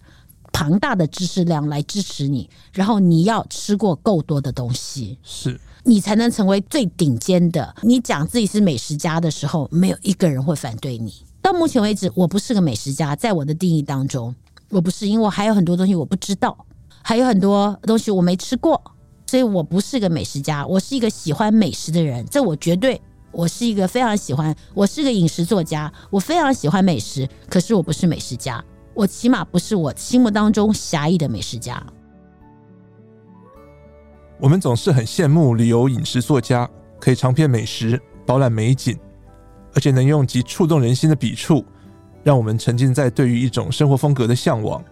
[0.50, 7.74] 庞大的知识量来支持你，然后你要吃过够多的东西，是你才能成为最顶尖的。
[7.82, 11.12] 你讲自己是美食家的时候，没有一个人会反对你。
[11.42, 14.34] 到目前为止，我不是个美食家，在我的定义当中，
[14.68, 16.56] 我不是，因为我还有很多东西我不知道，
[17.02, 18.80] 还有很多东西我没吃过。
[19.26, 22.26] 所以我不是个美食家，我是一个喜欢美食的人。
[22.28, 23.00] 这我绝对，
[23.30, 27.28] 我是一个非常喜欢，我是个饮食作家，我非常喜欢美食。
[27.48, 28.62] 可是我不是美食家，
[28.92, 31.80] 我起码不是我心目当中狭义的美食家。
[34.40, 36.68] 我们总是很羡慕旅游饮食作家，
[36.98, 38.98] 可以尝遍美食，饱览美景，
[39.74, 41.62] 而且能用极触动人心的笔触，
[42.24, 44.82] 让我们沉浸在对于一种生活风格的向往。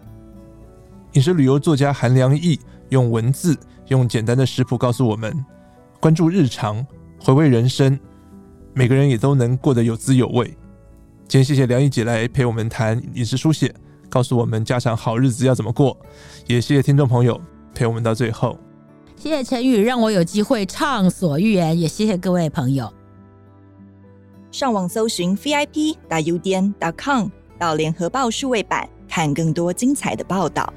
[1.14, 3.56] 饮食旅游作家韩良忆用文字。
[3.88, 5.34] 用简单的食谱告诉我们：
[5.98, 6.86] 关注日常，
[7.18, 7.98] 回味人生，
[8.74, 10.46] 每个人也都能过得有滋有味。
[11.26, 13.74] 今天谢谢良毅姐来陪我们谈饮食书写，
[14.10, 15.96] 告诉我们家常好日子要怎么过。
[16.46, 17.40] 也谢谢听众朋友
[17.74, 18.58] 陪我们到最后。
[19.20, 21.76] 谢谢陈宇，让我有机会畅所欲言。
[21.78, 22.88] 也谢谢各位朋友。
[24.52, 30.72] 上网搜寻 vip 打 udn 点 com 到联合报数位版，看更多精彩的报道。